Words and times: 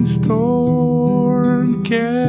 Brainstormcast. 0.00 2.19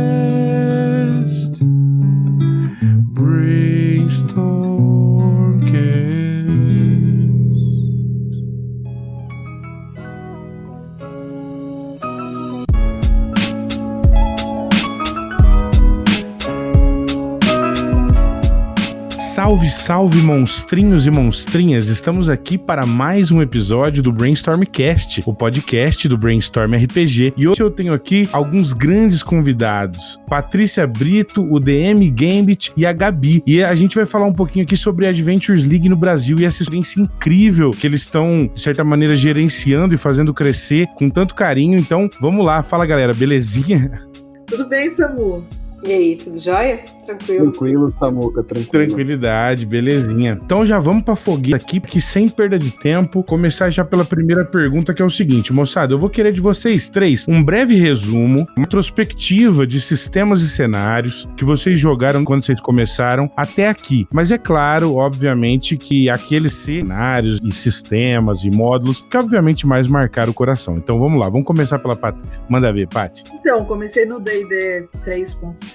Salve, 19.62 19.70
salve, 19.70 20.22
monstrinhos 20.22 21.06
e 21.06 21.12
monstrinhas! 21.12 21.88
Estamos 21.88 22.30
aqui 22.30 22.58
para 22.58 22.84
mais 22.84 23.30
um 23.30 23.44
episódio 23.44 24.02
do 24.02 24.12
Brainstormcast, 24.12 25.22
o 25.26 25.34
podcast 25.36 26.08
do 26.08 26.18
Brainstorm 26.18 26.74
RPG. 26.74 27.34
E 27.38 27.48
hoje 27.48 27.62
eu 27.62 27.70
tenho 27.70 27.94
aqui 27.94 28.28
alguns 28.32 28.74
grandes 28.74 29.22
convidados: 29.22 30.20
Patrícia 30.28 30.88
Brito, 30.88 31.44
o 31.44 31.60
DM 31.60 32.10
Gambit 32.10 32.74
e 32.76 32.88
a 32.88 32.94
Gabi. 32.94 33.44
E 33.46 33.64
a 33.64 33.76
gente 33.76 33.96
vai 33.96 34.06
falar 34.06 34.26
um 34.26 34.34
pouquinho 34.34 34.66
aqui 34.66 34.76
sobre 34.76 35.06
a 35.06 35.10
Adventures 35.10 35.66
League 35.66 35.90
no 35.90 35.96
Brasil 35.96 36.40
e 36.40 36.46
essa 36.46 36.64
experiência 36.64 37.00
incrível 37.00 37.70
que 37.70 37.86
eles 37.86 38.02
estão, 38.02 38.50
de 38.52 38.62
certa 38.62 38.84
maneira, 38.84 39.16
gerenciando 39.16 39.94
e 39.94 39.98
fazendo 39.98 40.34
crescer 40.34 40.88
com 40.96 41.08
tanto 41.08 41.36
carinho. 41.36 41.78
Então, 41.78 42.10
vamos 42.20 42.44
lá, 42.44 42.64
fala 42.64 42.86
galera, 42.86 43.14
belezinha? 43.14 44.08
Tudo 44.48 44.68
bem, 44.68 44.90
Samu? 44.90 45.46
E 45.84 45.92
aí, 45.92 46.16
tudo 46.16 46.40
jóia? 46.40 46.80
Tranquilo? 47.06 47.52
Tranquilo, 47.52 47.94
Samuca, 48.00 48.44
tranquilo. 48.44 48.72
Tranquilidade, 48.72 49.66
belezinha. 49.66 50.40
Então 50.44 50.66
já 50.66 50.80
vamos 50.80 51.04
pra 51.04 51.16
fogueira 51.16 51.58
aqui, 51.58 51.80
porque 51.80 52.00
sem 52.00 52.28
perda 52.28 52.58
de 52.58 52.72
tempo, 52.72 53.24
começar 53.24 53.70
já 53.70 53.84
pela 53.84 54.06
primeira 54.06 54.46
pergunta, 54.46 54.94
que 54.94 55.02
é 55.02 55.06
o 55.06 55.10
seguinte, 55.10 55.52
moçada, 55.52 55.94
eu 55.94 56.00
vou 56.00 56.10
querer 56.10 56.32
de 56.32 56.42
vocês 56.42 56.90
três 56.90 57.26
um 57.28 57.44
breve 57.44 57.76
resumo, 57.76 58.48
uma 58.56 58.64
retrospectiva 58.64 59.66
de 59.66 59.82
sistemas 59.82 60.42
e 60.42 60.50
cenários 60.50 61.28
que 61.36 61.44
vocês 61.44 61.80
jogaram 61.80 62.24
quando 62.24 62.44
vocês 62.44 62.62
começaram 62.62 63.32
até 63.36 63.68
aqui. 63.68 64.08
Mas 64.12 64.32
é 64.32 64.38
claro, 64.38 64.96
obviamente, 64.96 65.78
que 65.78 66.10
aqueles 66.10 66.56
cenários 66.56 67.40
e 67.44 67.52
sistemas 67.52 68.44
e 68.44 68.52
módulos 68.52 69.02
que 69.02 69.18
obviamente 69.18 69.66
mais 69.66 69.88
marcaram 69.88 70.32
o 70.32 70.34
coração. 70.34 70.78
Então 70.78 71.00
vamos 71.00 71.20
lá, 71.20 71.28
vamos 71.30 71.46
começar 71.46 71.80
pela 71.80 71.96
Patrícia. 71.96 72.44
Manda 72.50 72.72
ver, 72.72 72.88
Paty. 72.88 73.24
Então, 73.34 73.66
comecei 73.66 74.06
no 74.06 74.20
D&D 74.20 74.88
3.5, 75.06 75.71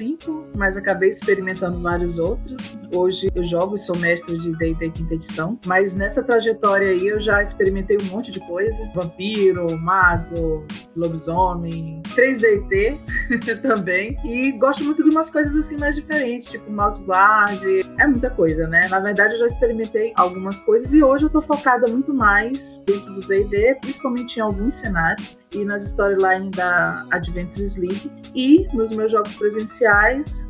mas 0.54 0.76
acabei 0.76 1.08
experimentando 1.08 1.80
vários 1.80 2.18
outros. 2.18 2.80
Hoje 2.94 3.30
eu 3.34 3.44
jogo 3.44 3.74
e 3.74 3.78
sou 3.78 3.96
mestre 3.96 4.38
de 4.38 4.56
D&D 4.56 4.90
quinta 4.90 5.14
edição, 5.14 5.58
mas 5.66 5.94
nessa 5.94 6.22
trajetória 6.22 6.88
aí 6.88 7.06
eu 7.06 7.20
já 7.20 7.40
experimentei 7.40 7.96
um 7.98 8.04
monte 8.04 8.30
de 8.30 8.40
coisa. 8.40 8.84
Vampiro, 8.94 9.78
mago, 9.78 10.64
lobisomem, 10.94 12.02
3D 12.14 12.98
também. 13.62 14.18
E 14.24 14.52
gosto 14.52 14.84
muito 14.84 15.02
de 15.02 15.10
umas 15.10 15.30
coisas 15.30 15.56
assim 15.56 15.78
mais 15.78 15.94
diferentes, 15.94 16.50
tipo 16.50 16.70
Mouse 16.70 17.02
Guard. 17.02 17.62
É 17.98 18.06
muita 18.06 18.30
coisa, 18.30 18.66
né? 18.66 18.88
Na 18.88 19.00
verdade 19.00 19.34
eu 19.34 19.38
já 19.38 19.46
experimentei 19.46 20.12
algumas 20.16 20.60
coisas 20.60 20.92
e 20.94 21.02
hoje 21.02 21.24
eu 21.24 21.30
tô 21.30 21.40
focada 21.40 21.90
muito 21.90 22.12
mais 22.12 22.82
dentro 22.86 23.14
do 23.14 23.20
D&D, 23.20 23.76
principalmente 23.80 24.36
em 24.36 24.40
alguns 24.40 24.76
cenários 24.76 25.40
e 25.54 25.64
nas 25.64 25.84
storylines 25.84 26.50
da 26.50 27.04
Adventures 27.10 27.76
League 27.76 28.10
e 28.34 28.66
nos 28.74 28.90
meus 28.90 29.12
jogos 29.12 29.34
presenciais, 29.34 29.85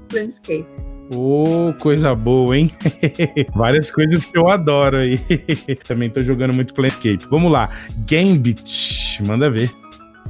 Planescape. 0.09 0.67
Ô, 1.15 1.73
coisa 1.81 2.15
boa, 2.15 2.57
hein? 2.57 2.71
Várias 3.55 3.91
coisas 3.91 4.25
que 4.25 4.37
eu 4.37 4.49
adoro 4.49 4.99
aí. 4.99 5.19
Também 5.87 6.11
tô 6.11 6.23
jogando 6.23 6.55
muito 6.55 6.75
Planescape. 6.75 7.27
Vamos 7.31 7.53
lá. 7.53 7.71
Gambit, 8.07 9.23
manda 9.27 9.49
ver. 9.49 9.71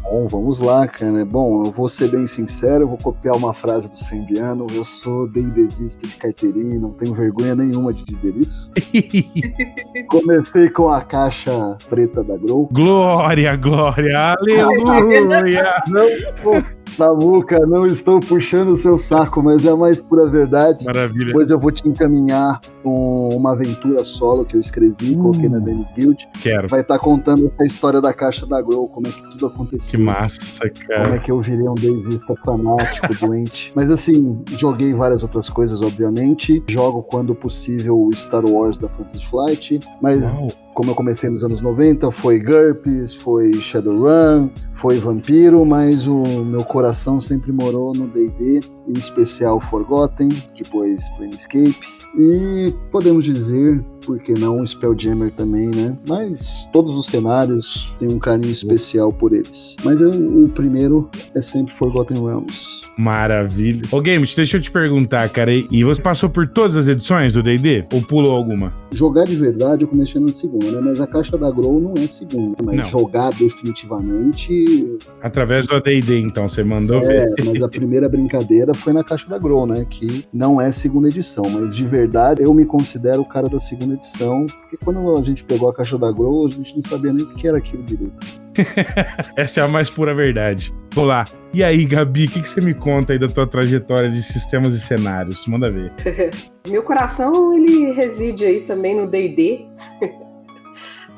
Bom, 0.03 0.29
vamos 0.29 0.61
lá, 0.61 0.87
cara. 0.87 1.25
Bom, 1.25 1.65
eu 1.65 1.73
vou 1.73 1.89
ser 1.89 2.09
bem 2.09 2.27
sincero, 2.27 2.85
eu 2.85 2.89
vou 2.89 2.99
copiar 2.99 3.35
uma 3.35 3.53
frase 3.53 3.89
do 3.89 3.97
Sembiano. 3.97 4.67
Eu 4.73 4.85
sou 4.85 5.29
D&Dzista 5.29 6.07
de 6.07 6.15
carteirinha, 6.15 6.79
não 6.79 6.93
tenho 6.93 7.13
vergonha 7.13 7.57
nenhuma 7.57 7.93
de 7.93 8.05
dizer 8.05 8.37
isso. 8.37 8.71
Comecei 10.09 10.71
com 10.71 10.89
a 10.89 11.01
caixa 11.01 11.77
preta 11.89 12.23
da 12.23 12.37
Grow. 12.37 12.69
Glória, 12.71 13.57
glória, 13.57 14.37
aleluia. 14.39 15.83
Não, 15.89 16.07
Samuca, 16.97 17.59
não 17.67 17.85
estou 17.87 18.21
puxando 18.21 18.71
o 18.71 18.77
seu 18.77 18.97
saco, 18.97 19.43
mas 19.43 19.65
é 19.67 19.71
a 19.71 19.77
mais 19.77 20.01
pura 20.01 20.27
verdade. 20.29 20.85
Maravilha. 20.87 21.27
Depois 21.27 21.51
eu 21.51 21.59
vou 21.59 21.71
te 21.71 21.87
encaminhar 21.89 22.61
com 22.83 23.29
uma 23.37 23.53
aventura 23.53 24.03
solo 24.05 24.45
que 24.45 24.57
eu 24.57 24.61
escrevi, 24.61 25.15
Uh. 25.15 25.19
coloquei 25.19 25.49
na 25.49 25.59
Dennis 25.59 25.93
Guild. 25.93 26.27
Quero. 26.43 26.69
Vai 26.69 26.81
estar 26.81 26.99
contando 26.99 27.47
essa 27.47 27.65
história 27.65 28.01
da 28.01 28.13
caixa 28.15 28.47
da 28.47 28.61
Grow, 28.63 28.89
como 28.89 29.07
é 29.07 29.11
que 29.11 29.23
tudo 29.33 29.47
aconteceu. 29.47 29.99
Que 29.99 30.05
massa, 30.05 30.71
Como 30.71 30.87
cara. 30.89 31.17
é 31.17 31.19
que 31.19 31.31
eu 31.31 31.41
virei 31.41 31.69
um 31.69 31.75
deisista 31.75 32.35
fanático, 32.45 33.09
doente. 33.27 33.73
Mas 33.75 33.91
assim, 33.91 34.43
joguei 34.57 34.95
várias 34.95 35.23
outras 35.23 35.49
coisas, 35.51 35.83
obviamente. 35.83 36.63
Jogo 36.69 37.03
quando 37.03 37.35
possível 37.35 37.99
o 38.01 38.11
Star 38.15 38.45
Wars 38.47 38.79
da 38.79 38.89
Fantasy 38.89 39.25
Flight. 39.27 39.81
Mas 40.01 40.33
Uau. 40.35 40.49
Como 40.77 40.91
eu 40.91 40.95
comecei 40.95 41.31
nos 41.31 41.43
anos 41.43 41.63
90, 41.63 42.13
foi 42.13 42.39
GURPS, 42.39 43.15
foi 43.15 43.55
Shadowrun, 43.55 44.51
foi 44.75 44.99
Vampiro, 44.99 45.65
mas 45.65 46.07
o 46.07 46.23
meu 46.45 46.63
coração 46.65 47.19
sempre 47.19 47.51
morou 47.51 47.95
no 47.95 48.07
D&D, 48.07 48.61
em 48.89 48.93
especial 48.95 49.61
Forgotten, 49.61 50.29
depois 50.57 51.09
Planescape. 51.17 51.77
E 52.19 52.73
podemos 52.91 53.25
dizer, 53.25 53.83
por 54.05 54.19
que 54.21 54.33
não, 54.33 54.65
Spelljammer 54.65 55.31
também, 55.33 55.69
né? 55.69 55.97
Mas 56.09 56.69
todos 56.73 56.97
os 56.97 57.07
cenários 57.07 57.95
têm 57.99 58.09
um 58.09 58.19
carinho 58.19 58.53
especial 58.53 59.13
por 59.13 59.33
eles. 59.33 59.77
Mas 59.85 60.01
eu- 60.01 60.11
o 60.11 60.49
primeiro 60.49 61.09
é 61.35 61.41
sempre 61.41 61.75
Forgotten 61.75 62.23
Realms. 62.25 62.87
Maravilha. 62.97 63.83
Ô, 63.93 64.01
Games, 64.01 64.35
deixa 64.35 64.57
eu 64.57 64.61
te 64.61 64.71
perguntar, 64.71 65.29
cara. 65.29 65.53
E 65.53 65.85
você 65.85 66.01
passou 66.01 66.31
por 66.31 66.49
todas 66.49 66.77
as 66.79 66.89
edições 66.89 67.33
do 67.35 67.43
D&D? 67.43 67.85
Ou 67.93 68.01
pulou 68.01 68.35
alguma? 68.35 68.73
Jogar 68.93 69.25
de 69.27 69.37
verdade 69.37 69.83
eu 69.83 69.89
comecei 69.89 70.19
na 70.21 70.29
segunda, 70.29 70.71
né? 70.73 70.81
Mas 70.83 71.01
a 71.01 71.07
caixa 71.07 71.37
da 71.37 71.51
Grow 71.51 71.79
não 71.81 71.93
é 72.03 72.07
segunda. 72.07 72.57
Mas 72.63 72.77
Não. 72.77 72.85
jogar 72.85 73.31
definitivamente 73.33 74.97
Através 75.23 75.67
do 75.67 75.75
AD&D, 75.77 76.21
então, 76.21 76.49
você 76.49 76.63
mandou 76.63 77.01
ver. 77.01 77.29
É, 77.39 77.45
mas 77.45 77.63
a 77.63 77.69
primeira 77.69 78.09
brincadeira 78.09 78.73
foi 78.77 78.93
na 78.93 79.03
caixa 79.03 79.29
da 79.29 79.39
Grow, 79.39 79.67
né? 79.67 79.87
Que 79.89 80.25
não 80.33 80.61
é 80.61 80.71
segunda 80.71 81.09
edição, 81.09 81.49
mas 81.49 81.75
de 81.75 81.87
verdade 81.87 82.43
eu 82.43 82.53
me 82.55 82.65
considero 82.65 83.23
o 83.23 83.29
cara 83.29 83.49
da 83.49 83.59
segunda 83.59 83.95
edição, 83.95 84.47
porque 84.47 84.77
quando 84.77 85.17
a 85.17 85.23
gente 85.23 85.45
pegou 85.45 85.69
a 85.69 85.75
caixa 85.75 85.99
da 85.99 86.11
Grow, 86.13 86.47
a 86.47 86.51
gente 86.51 86.75
não 86.75 86.83
sabia 86.83 87.13
nem 87.13 87.25
o 87.25 87.35
que 87.35 87.49
era 87.49 87.59
aquilo 87.59 87.83
direito. 87.83 88.47
Essa 89.37 89.61
é 89.61 89.65
a 89.65 89.69
mais 89.69 89.91
pura 89.91 90.15
verdade. 90.15 90.75
Vamos 90.95 91.09
lá. 91.09 91.25
E 91.53 91.63
aí, 91.63 91.85
Gabi, 91.85 92.25
o 92.25 92.31
que, 92.31 92.43
que 92.43 92.49
você 92.49 92.61
me 92.61 92.75
conta 92.75 93.13
aí 93.13 93.19
da 93.19 93.29
tua 93.29 93.47
trajetória 93.47 94.11
de 94.11 94.23
sistemas 94.23 94.75
e 94.75 94.81
cenários? 94.81 95.47
Manda 95.47 95.71
ver. 95.71 95.93
Meu 96.69 96.83
coração, 96.83 97.55
ele 97.55 97.93
reside 97.93 98.45
aí 98.45 98.61
também 98.61 98.97
no 98.97 99.07
D&D. 99.07 99.67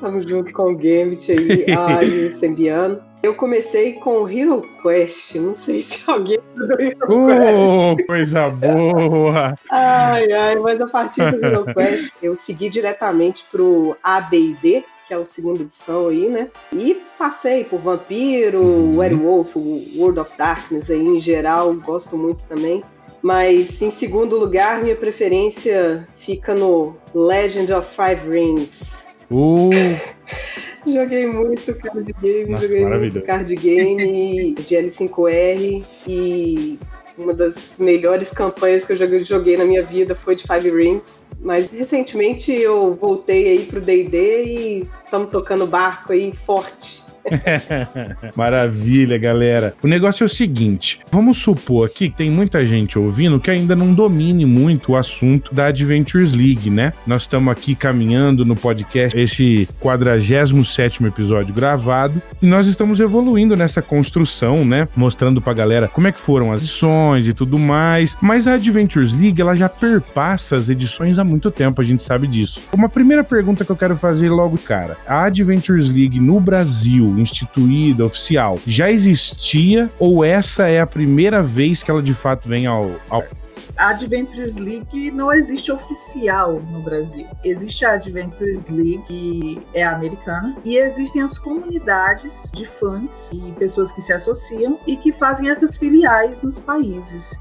Tamo 0.00 0.20
junto 0.20 0.52
com 0.52 0.72
o 0.72 0.76
Gambit 0.76 1.32
aí, 1.32 1.66
ah, 1.76 2.04
e 2.04 2.26
o 2.26 2.32
Sembiano. 2.32 3.07
Eu 3.28 3.34
comecei 3.34 3.92
com 3.92 4.26
Hero 4.26 4.62
Quest, 4.82 5.34
não 5.34 5.52
sei 5.54 5.82
se 5.82 6.10
alguém 6.10 6.38
do 6.56 6.80
Hero 6.80 7.26
Quest. 7.26 7.58
Oh, 7.60 8.06
coisa 8.06 8.48
boa! 8.48 9.54
Ai, 9.70 10.32
ai, 10.32 10.56
mas 10.56 10.80
a 10.80 10.86
partir 10.86 11.30
do 11.30 11.44
Hero 11.44 11.66
Quest 11.74 12.10
eu 12.22 12.34
segui 12.34 12.70
diretamente 12.70 13.44
pro 13.50 13.94
AD&D, 14.02 14.82
que 15.06 15.12
é 15.12 15.18
o 15.18 15.26
segunda 15.26 15.62
edição 15.62 16.08
aí, 16.08 16.30
né? 16.30 16.50
E 16.72 17.02
passei 17.18 17.64
por 17.64 17.80
Vampiro, 17.80 18.62
Uhum. 18.62 18.96
Werewolf, 18.96 19.54
World 19.54 20.20
of 20.20 20.30
Darkness 20.38 20.90
aí 20.90 20.98
em 21.06 21.20
geral, 21.20 21.74
gosto 21.74 22.16
muito 22.16 22.44
também. 22.44 22.82
Mas 23.20 23.82
em 23.82 23.90
segundo 23.90 24.38
lugar, 24.38 24.82
minha 24.82 24.96
preferência 24.96 26.08
fica 26.16 26.54
no 26.54 26.96
Legend 27.14 27.74
of 27.74 27.94
Five 27.94 28.26
Rings. 28.26 29.06
Uh, 29.30 29.70
Joguei 30.93 31.26
muito 31.26 31.75
card 31.75 32.15
game, 32.21 32.50
Nossa, 32.50 32.66
joguei 32.66 32.87
muito 32.87 33.22
card 33.22 33.56
game 33.56 34.55
de 34.67 34.75
L5R 34.75 35.85
e 36.06 36.79
uma 37.17 37.35
das 37.35 37.79
melhores 37.81 38.32
campanhas 38.32 38.85
que 38.85 38.93
eu 38.93 38.96
joguei, 38.96 39.20
joguei 39.25 39.56
na 39.56 39.64
minha 39.64 39.82
vida 39.82 40.14
foi 40.14 40.37
de 40.37 40.44
Five 40.44 40.70
Rings. 40.70 41.29
Mas 41.40 41.70
recentemente 41.70 42.52
eu 42.52 42.94
voltei 42.94 43.49
aí 43.49 43.67
pro 43.67 43.81
D&D 43.81 44.44
e 44.44 44.88
estamos 45.05 45.31
tocando 45.31 45.67
barco 45.67 46.12
aí 46.12 46.32
forte. 46.32 47.07
Maravilha, 48.34 49.19
galera. 49.19 49.75
O 49.82 49.86
negócio 49.86 50.25
é 50.25 50.26
o 50.26 50.28
seguinte: 50.28 51.00
vamos 51.10 51.38
supor 51.38 51.86
aqui 51.86 52.08
que 52.08 52.16
tem 52.16 52.30
muita 52.30 52.64
gente 52.64 52.98
ouvindo 52.98 53.40
que 53.40 53.50
ainda 53.50 53.75
não 53.75 53.92
domine 53.92 54.46
muito 54.46 54.92
o 54.92 54.96
assunto 54.96 55.54
da 55.54 55.66
Adventures 55.66 56.32
League, 56.32 56.70
né? 56.70 56.92
Nós 57.06 57.22
estamos 57.22 57.50
aqui 57.50 57.75
caminhando 57.75 58.44
no 58.44 58.54
podcast, 58.54 59.19
esse 59.19 59.69
47 59.80 61.04
episódio 61.04 61.52
gravado, 61.52 62.22
e 62.40 62.46
nós 62.46 62.66
estamos 62.66 63.00
evoluindo 63.00 63.56
nessa 63.56 63.82
construção, 63.82 64.64
né? 64.64 64.88
Mostrando 64.96 65.40
pra 65.40 65.52
galera 65.52 65.88
como 65.88 66.06
é 66.06 66.12
que 66.12 66.20
foram 66.20 66.52
as 66.52 66.60
edições 66.60 67.26
e 67.26 67.32
tudo 67.32 67.58
mais. 67.58 68.16
Mas 68.20 68.46
a 68.46 68.54
Adventures 68.54 69.19
League, 69.19 69.40
ela 69.40 69.56
já 69.56 69.69
perpassa 69.69 70.56
as 70.56 70.69
edições 70.69 71.19
há 71.19 71.24
muito 71.24 71.50
tempo, 71.50 71.81
a 71.81 71.84
gente 71.84 72.02
sabe 72.02 72.26
disso. 72.26 72.62
Uma 72.72 72.88
primeira 72.88 73.24
pergunta 73.24 73.64
que 73.64 73.70
eu 73.70 73.76
quero 73.76 73.96
fazer 73.96 74.31
logo, 74.31 74.56
cara: 74.58 74.96
a 75.06 75.24
Adventures 75.24 75.88
League 75.88 76.20
no 76.20 76.38
Brasil, 76.38 77.18
instituída, 77.20 78.05
oficial, 78.05 78.59
já 78.67 78.91
existia 78.91 79.91
ou 79.99 80.25
essa 80.25 80.69
é 80.69 80.81
a 80.81 80.87
primeira 80.87 81.43
vez 81.43 81.82
que 81.82 81.91
ela 81.91 82.03
de 82.03 82.15
fato 82.15 82.49
vem 82.49 82.67
ao, 82.67 82.91
ao 83.09 83.25
a 83.76 83.91
Adventures 83.91 84.56
League 84.56 85.11
não 85.12 85.32
existe 85.32 85.70
oficial 85.70 86.61
no 86.61 86.82
Brasil. 86.82 87.26
Existe 87.44 87.85
a 87.85 87.93
Adventures 87.93 88.70
League, 88.70 89.03
que 89.06 89.62
é 89.73 89.85
americana, 89.85 90.56
e 90.65 90.76
existem 90.76 91.23
as 91.23 91.38
comunidades 91.38 92.50
de 92.53 92.65
fãs 92.67 93.31
e 93.32 93.53
pessoas 93.53 93.93
que 93.93 94.03
se 94.03 94.12
associam 94.12 94.79
e 94.87 94.97
que 94.97 95.12
fazem 95.12 95.49
essas 95.49 95.76
filiais 95.76 96.43
nos 96.43 96.59
países. 96.59 97.38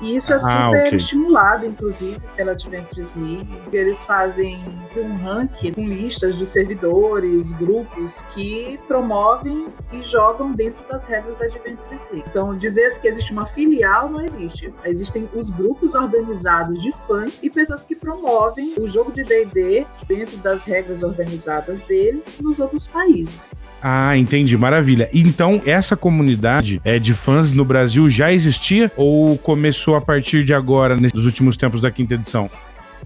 E 0.00 0.16
isso 0.16 0.32
é 0.32 0.36
ah, 0.36 0.38
super 0.38 0.86
okay. 0.86 0.96
estimulado, 0.96 1.66
inclusive, 1.66 2.20
pela 2.36 2.52
Adventures 2.52 3.14
League. 3.14 3.48
Eles 3.72 4.04
fazem 4.04 4.58
um 4.96 5.16
ranking 5.16 5.72
com 5.72 5.86
listas 5.86 6.36
dos 6.36 6.48
servidores, 6.48 7.52
grupos 7.52 8.22
que 8.34 8.78
promovem 8.86 9.66
e 9.92 10.02
jogam 10.02 10.52
dentro 10.52 10.82
das 10.88 11.06
regras 11.06 11.38
da 11.38 11.46
Adventures 11.46 12.08
League. 12.10 12.24
Então, 12.28 12.56
dizer 12.56 12.88
que 13.00 13.06
existe 13.06 13.32
uma 13.32 13.46
filial 13.46 14.08
não 14.08 14.22
existe. 14.22 14.72
Existem 14.84 15.28
os 15.34 15.50
grupos 15.50 15.94
organizados 15.94 16.82
de 16.82 16.92
fãs 17.06 17.42
e 17.42 17.50
pessoas 17.50 17.84
que 17.84 17.94
promovem 17.94 18.74
o 18.80 18.86
jogo 18.88 19.12
de 19.12 19.22
D&D 19.22 19.86
dentro 20.06 20.38
das 20.38 20.64
regras 20.64 21.02
organizadas 21.02 21.82
deles 21.82 22.38
nos 22.40 22.60
outros 22.60 22.86
países. 22.86 23.54
Ah, 23.82 24.16
entendi. 24.16 24.56
Maravilha. 24.56 25.08
Então, 25.12 25.60
essa 25.64 25.96
comunidade 25.96 26.80
é, 26.84 26.98
de 26.98 27.12
fãs 27.12 27.52
no 27.52 27.64
Brasil 27.64 28.08
já 28.08 28.32
existia 28.32 28.90
ou 28.96 29.36
começou 29.38 29.87
começou 29.88 29.96
a 29.96 30.00
partir 30.00 30.44
de 30.44 30.52
agora, 30.52 30.96
nos 30.96 31.24
últimos 31.24 31.56
tempos 31.56 31.80
da 31.80 31.90
quinta 31.90 32.14
edição? 32.14 32.50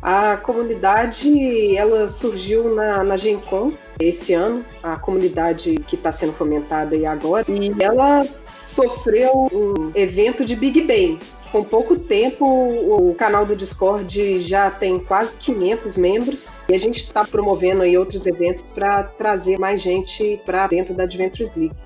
A 0.00 0.36
comunidade 0.36 1.76
ela 1.76 2.08
surgiu 2.08 2.74
na, 2.74 3.04
na 3.04 3.16
Gen 3.16 3.38
Con 3.38 3.72
esse 4.00 4.34
ano, 4.34 4.64
a 4.82 4.96
comunidade 4.96 5.76
que 5.86 5.94
está 5.94 6.10
sendo 6.10 6.32
fomentada 6.32 6.96
aí 6.96 7.06
agora, 7.06 7.44
e 7.48 7.72
ela 7.80 8.26
sofreu 8.42 9.48
um 9.52 9.92
evento 9.94 10.44
de 10.44 10.56
Big 10.56 10.80
Bang. 10.80 11.20
Com 11.52 11.62
pouco 11.62 11.96
tempo, 11.96 12.44
o 12.44 13.14
canal 13.14 13.46
do 13.46 13.54
Discord 13.54 14.40
já 14.40 14.70
tem 14.70 14.98
quase 14.98 15.32
500 15.38 15.98
membros 15.98 16.58
e 16.68 16.74
a 16.74 16.78
gente 16.78 16.96
está 16.96 17.24
promovendo 17.24 17.82
aí 17.82 17.96
outros 17.96 18.26
eventos 18.26 18.64
para 18.74 19.04
trazer 19.04 19.58
mais 19.58 19.80
gente 19.80 20.40
para 20.44 20.66
dentro 20.66 20.94
da 20.94 21.04
Adventures 21.04 21.54
League. 21.54 21.76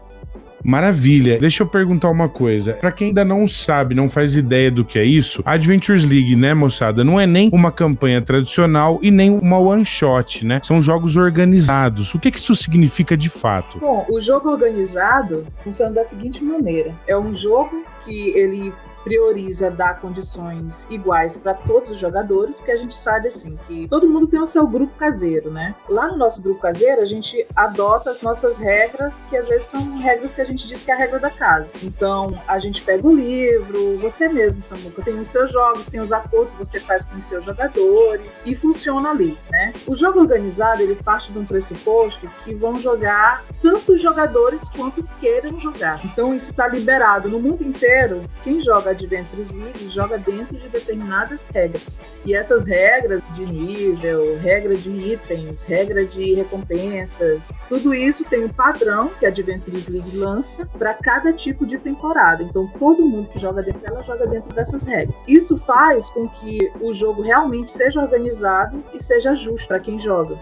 Maravilha. 0.66 1.38
Deixa 1.38 1.62
eu 1.62 1.66
perguntar 1.66 2.10
uma 2.10 2.28
coisa. 2.28 2.72
Para 2.72 2.90
quem 2.90 3.08
ainda 3.08 3.24
não 3.24 3.46
sabe, 3.46 3.94
não 3.94 4.10
faz 4.10 4.34
ideia 4.34 4.68
do 4.70 4.84
que 4.84 4.98
é 4.98 5.04
isso, 5.04 5.42
a 5.46 5.52
Adventures 5.52 6.04
League, 6.04 6.34
né, 6.34 6.52
moçada, 6.54 7.04
não 7.04 7.20
é 7.20 7.26
nem 7.26 7.48
uma 7.52 7.70
campanha 7.70 8.20
tradicional 8.20 8.98
e 9.00 9.10
nem 9.10 9.30
uma 9.30 9.58
one 9.58 9.84
shot, 9.84 10.44
né? 10.44 10.60
São 10.64 10.82
jogos 10.82 11.16
organizados. 11.16 12.14
O 12.14 12.18
que, 12.18 12.32
que 12.32 12.38
isso 12.38 12.56
significa 12.56 13.16
de 13.16 13.30
fato? 13.30 13.78
Bom, 13.78 14.04
o 14.10 14.20
jogo 14.20 14.50
organizado 14.50 15.46
funciona 15.62 15.92
da 15.92 16.02
seguinte 16.02 16.42
maneira: 16.42 16.92
é 17.06 17.16
um 17.16 17.32
jogo 17.32 17.84
que 18.04 18.30
ele 18.30 18.72
prioriza 19.06 19.70
dar 19.70 20.00
condições 20.00 20.84
iguais 20.90 21.36
para 21.36 21.54
todos 21.54 21.92
os 21.92 21.96
jogadores, 21.96 22.56
porque 22.56 22.72
a 22.72 22.76
gente 22.76 22.92
sabe 22.92 23.28
assim 23.28 23.56
que 23.68 23.86
todo 23.86 24.08
mundo 24.08 24.26
tem 24.26 24.40
o 24.40 24.46
seu 24.46 24.66
grupo 24.66 24.98
caseiro, 24.98 25.48
né? 25.48 25.76
Lá 25.88 26.08
no 26.08 26.16
nosso 26.16 26.42
grupo 26.42 26.60
caseiro, 26.60 27.00
a 27.00 27.06
gente 27.06 27.46
adota 27.54 28.10
as 28.10 28.20
nossas 28.20 28.58
regras, 28.58 29.24
que 29.30 29.36
às 29.36 29.46
vezes 29.46 29.68
são 29.68 29.96
regras 29.98 30.34
que 30.34 30.40
a 30.40 30.44
gente 30.44 30.66
diz 30.66 30.82
que 30.82 30.90
é 30.90 30.94
a 30.94 30.96
regra 30.96 31.20
da 31.20 31.30
casa. 31.30 31.74
Então, 31.84 32.36
a 32.48 32.58
gente 32.58 32.82
pega 32.82 33.06
o 33.06 33.14
livro, 33.14 33.96
você 33.98 34.28
mesmo, 34.28 34.60
Samuca, 34.60 35.00
tem 35.02 35.20
os 35.20 35.28
seus 35.28 35.52
jogos, 35.52 35.88
tem 35.88 36.00
os 36.00 36.12
acordos 36.12 36.54
que 36.54 36.58
você 36.58 36.80
faz 36.80 37.04
com 37.04 37.16
os 37.16 37.24
seus 37.24 37.44
jogadores 37.44 38.42
e 38.44 38.56
funciona 38.56 39.10
ali, 39.10 39.38
né? 39.48 39.72
O 39.86 39.94
jogo 39.94 40.18
organizado, 40.18 40.82
ele 40.82 40.96
parte 40.96 41.30
de 41.30 41.38
um 41.38 41.44
pressuposto 41.44 42.28
que 42.42 42.52
vão 42.52 42.76
jogar 42.76 43.44
tantos 43.62 44.02
jogadores 44.02 44.68
quantos 44.68 45.12
queiram 45.12 45.60
jogar. 45.60 46.04
Então, 46.04 46.34
isso 46.34 46.50
está 46.50 46.66
liberado 46.66 47.28
no 47.28 47.38
mundo 47.38 47.62
inteiro. 47.62 48.22
Quem 48.42 48.60
joga 48.60 48.95
Adventures 48.96 49.50
League 49.50 49.90
joga 49.90 50.18
dentro 50.18 50.56
de 50.56 50.68
determinadas 50.68 51.46
regras. 51.46 52.00
E 52.24 52.34
essas 52.34 52.66
regras 52.66 53.22
de 53.34 53.44
nível, 53.44 54.38
regra 54.38 54.74
de 54.74 54.90
itens, 54.90 55.62
regra 55.62 56.04
de 56.04 56.34
recompensas, 56.34 57.52
tudo 57.68 57.94
isso 57.94 58.24
tem 58.24 58.44
um 58.44 58.48
padrão 58.48 59.10
que 59.18 59.26
a 59.26 59.28
Adventures 59.28 59.88
League 59.88 60.16
lança 60.16 60.66
para 60.78 60.94
cada 60.94 61.32
tipo 61.32 61.66
de 61.66 61.78
temporada. 61.78 62.42
Então 62.42 62.66
todo 62.78 63.06
mundo 63.06 63.28
que 63.28 63.38
joga 63.38 63.62
dentro 63.62 63.80
dela 63.80 64.02
joga 64.02 64.26
dentro 64.26 64.54
dessas 64.54 64.84
regras. 64.84 65.22
Isso 65.26 65.56
faz 65.56 66.10
com 66.10 66.28
que 66.28 66.58
o 66.80 66.92
jogo 66.92 67.22
realmente 67.22 67.70
seja 67.70 68.00
organizado 68.00 68.82
e 68.94 69.02
seja 69.02 69.34
justo 69.34 69.68
para 69.68 69.80
quem 69.80 70.00
joga. 70.00 70.36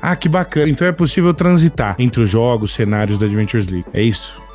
Ah, 0.00 0.16
que 0.16 0.28
bacana. 0.28 0.68
Então 0.68 0.86
é 0.86 0.92
possível 0.92 1.34
transitar 1.34 1.96
entre 1.98 2.22
os 2.22 2.30
jogos, 2.30 2.74
cenários 2.74 3.18
da 3.18 3.26
Adventures 3.26 3.66
League. 3.66 3.86
É 3.92 4.02
isso? 4.02 4.47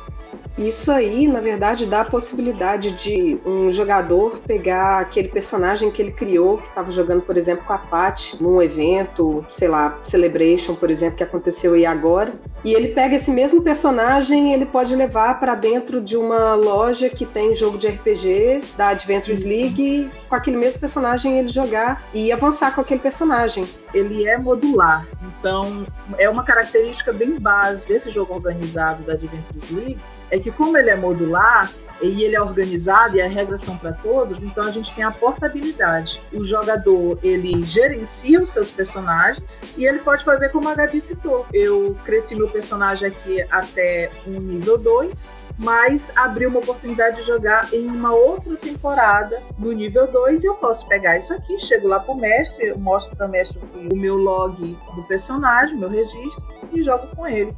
Isso 0.56 0.92
aí, 0.92 1.26
na 1.26 1.40
verdade, 1.40 1.84
dá 1.84 2.02
a 2.02 2.04
possibilidade 2.04 2.92
de 2.92 3.38
um 3.44 3.70
jogador 3.70 4.38
pegar 4.46 5.00
aquele 5.00 5.28
personagem 5.28 5.90
que 5.90 6.00
ele 6.00 6.12
criou, 6.12 6.58
que 6.58 6.68
estava 6.68 6.92
jogando, 6.92 7.22
por 7.22 7.36
exemplo, 7.36 7.64
com 7.64 7.72
a 7.72 7.78
Pat 7.78 8.34
num 8.40 8.62
evento, 8.62 9.44
sei 9.48 9.66
lá, 9.66 9.98
Celebration, 10.04 10.76
por 10.76 10.90
exemplo, 10.90 11.16
que 11.16 11.24
aconteceu 11.24 11.74
aí 11.74 11.84
agora, 11.84 12.34
e 12.64 12.72
ele 12.72 12.88
pega 12.88 13.16
esse 13.16 13.32
mesmo 13.32 13.62
personagem 13.62 14.50
e 14.50 14.54
ele 14.54 14.64
pode 14.64 14.94
levar 14.94 15.40
para 15.40 15.56
dentro 15.56 16.00
de 16.00 16.16
uma 16.16 16.54
loja 16.54 17.08
que 17.10 17.26
tem 17.26 17.56
jogo 17.56 17.76
de 17.76 17.88
RPG 17.88 18.62
da 18.76 18.88
Adventures 18.88 19.40
Isso. 19.40 19.62
League, 19.62 20.10
com 20.28 20.36
aquele 20.36 20.56
mesmo 20.56 20.80
personagem 20.80 21.38
ele 21.38 21.48
jogar 21.48 22.04
e 22.14 22.30
avançar 22.30 22.74
com 22.74 22.80
aquele 22.80 23.00
personagem. 23.00 23.66
Ele 23.92 24.26
é 24.26 24.36
modular, 24.36 25.06
então 25.38 25.86
é 26.18 26.28
uma 26.28 26.42
característica 26.42 27.12
bem 27.12 27.38
base 27.38 27.86
desse 27.86 28.10
jogo 28.10 28.34
organizado 28.34 29.02
da 29.04 29.12
Adventures 29.12 29.70
League 29.70 29.98
é 30.30 30.38
que 30.38 30.50
como 30.50 30.76
ele 30.76 30.90
é 30.90 30.96
modular 30.96 31.70
e 32.02 32.24
ele 32.24 32.36
é 32.36 32.40
organizado 32.40 33.16
e 33.16 33.20
as 33.20 33.32
regras 33.32 33.60
são 33.60 33.76
para 33.76 33.92
todos, 33.92 34.42
então 34.42 34.64
a 34.64 34.70
gente 34.70 34.92
tem 34.94 35.04
a 35.04 35.10
portabilidade. 35.10 36.20
O 36.32 36.44
jogador, 36.44 37.18
ele 37.22 37.64
gerencia 37.64 38.40
os 38.40 38.50
seus 38.50 38.70
personagens 38.70 39.62
e 39.76 39.84
ele 39.86 40.00
pode 40.00 40.24
fazer 40.24 40.48
como 40.50 40.68
a 40.68 40.74
Gabi 40.74 41.00
citou. 41.00 41.46
Eu 41.52 41.96
cresci 42.04 42.34
meu 42.34 42.48
personagem 42.48 43.08
aqui 43.08 43.44
até 43.50 44.10
um 44.26 44.40
nível 44.40 44.76
2, 44.76 45.36
mas 45.58 46.12
abri 46.16 46.46
uma 46.46 46.58
oportunidade 46.58 47.16
de 47.16 47.22
jogar 47.22 47.72
em 47.72 47.86
uma 47.86 48.12
outra 48.12 48.56
temporada 48.56 49.40
no 49.58 49.72
nível 49.72 50.06
2 50.06 50.44
e 50.44 50.46
eu 50.46 50.54
posso 50.54 50.86
pegar 50.88 51.16
isso 51.16 51.32
aqui, 51.32 51.58
chego 51.60 51.88
lá 51.88 52.00
pro 52.00 52.14
mestre, 52.14 52.74
mostro 52.76 53.16
para 53.16 53.26
o 53.26 53.30
mestre 53.30 53.60
o 53.90 53.96
meu 53.96 54.16
log 54.16 54.76
do 54.94 55.02
personagem, 55.04 55.76
meu 55.76 55.88
registro 55.88 56.44
e 56.72 56.82
jogo 56.82 57.06
com 57.14 57.26
ele. 57.26 57.54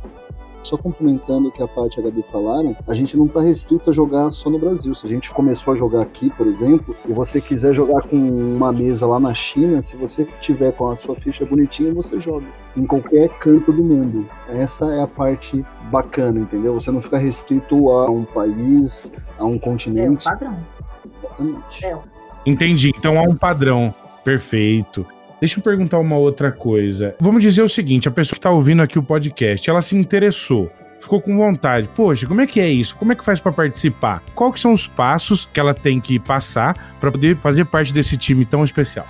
Só 0.66 0.76
complementando 0.76 1.48
o 1.48 1.52
que 1.52 1.62
a 1.62 1.68
Paty 1.68 1.98
e 1.98 2.00
a 2.00 2.04
Gabi 2.04 2.22
falaram, 2.22 2.76
a 2.88 2.92
gente 2.92 3.16
não 3.16 3.26
está 3.26 3.40
restrito 3.40 3.88
a 3.88 3.92
jogar 3.92 4.30
só 4.32 4.50
no 4.50 4.58
Brasil. 4.58 4.92
Se 4.96 5.06
a 5.06 5.08
gente 5.08 5.30
começou 5.30 5.72
a 5.72 5.76
jogar 5.76 6.02
aqui, 6.02 6.28
por 6.30 6.48
exemplo, 6.48 6.96
e 7.08 7.12
você 7.12 7.40
quiser 7.40 7.72
jogar 7.72 8.02
com 8.02 8.16
uma 8.16 8.72
mesa 8.72 9.06
lá 9.06 9.20
na 9.20 9.32
China, 9.32 9.80
se 9.80 9.96
você 9.96 10.24
tiver 10.40 10.72
com 10.72 10.88
a 10.88 10.96
sua 10.96 11.14
ficha 11.14 11.44
bonitinha, 11.44 11.94
você 11.94 12.18
joga. 12.18 12.46
Em 12.76 12.84
qualquer 12.84 13.28
canto 13.38 13.72
do 13.72 13.82
mundo. 13.82 14.28
Essa 14.48 14.86
é 14.86 15.02
a 15.02 15.06
parte 15.06 15.64
bacana, 15.90 16.40
entendeu? 16.40 16.74
Você 16.74 16.90
não 16.90 17.00
fica 17.00 17.16
restrito 17.16 17.88
a 17.90 18.10
um 18.10 18.24
país, 18.24 19.12
a 19.38 19.44
um 19.44 19.58
continente. 19.58 20.26
É 20.28 20.32
um 20.32 20.34
padrão. 20.34 20.58
Exatamente. 21.22 21.86
É. 21.86 21.98
Entendi. 22.44 22.92
Então 22.98 23.18
há 23.18 23.22
um 23.22 23.36
padrão. 23.36 23.94
Perfeito. 24.24 25.06
Deixa 25.40 25.58
eu 25.58 25.62
perguntar 25.62 25.98
uma 25.98 26.16
outra 26.16 26.50
coisa. 26.50 27.14
Vamos 27.20 27.42
dizer 27.42 27.62
o 27.62 27.68
seguinte: 27.68 28.08
a 28.08 28.10
pessoa 28.10 28.32
que 28.32 28.38
está 28.38 28.50
ouvindo 28.50 28.82
aqui 28.82 28.98
o 28.98 29.02
podcast, 29.02 29.68
ela 29.68 29.82
se 29.82 29.96
interessou 29.96 30.70
ficou 30.98 31.20
com 31.20 31.36
vontade. 31.36 31.88
Poxa, 31.94 32.26
como 32.26 32.40
é 32.40 32.46
que 32.46 32.60
é 32.60 32.68
isso? 32.68 32.96
Como 32.96 33.12
é 33.12 33.14
que 33.14 33.24
faz 33.24 33.40
para 33.40 33.52
participar? 33.52 34.22
Quais 34.34 34.60
são 34.60 34.72
os 34.72 34.86
passos 34.86 35.46
que 35.46 35.60
ela 35.60 35.74
tem 35.74 36.00
que 36.00 36.18
passar 36.18 36.74
para 36.98 37.10
poder 37.10 37.36
fazer 37.38 37.64
parte 37.66 37.92
desse 37.92 38.16
time 38.16 38.44
tão 38.44 38.64
especial? 38.64 39.06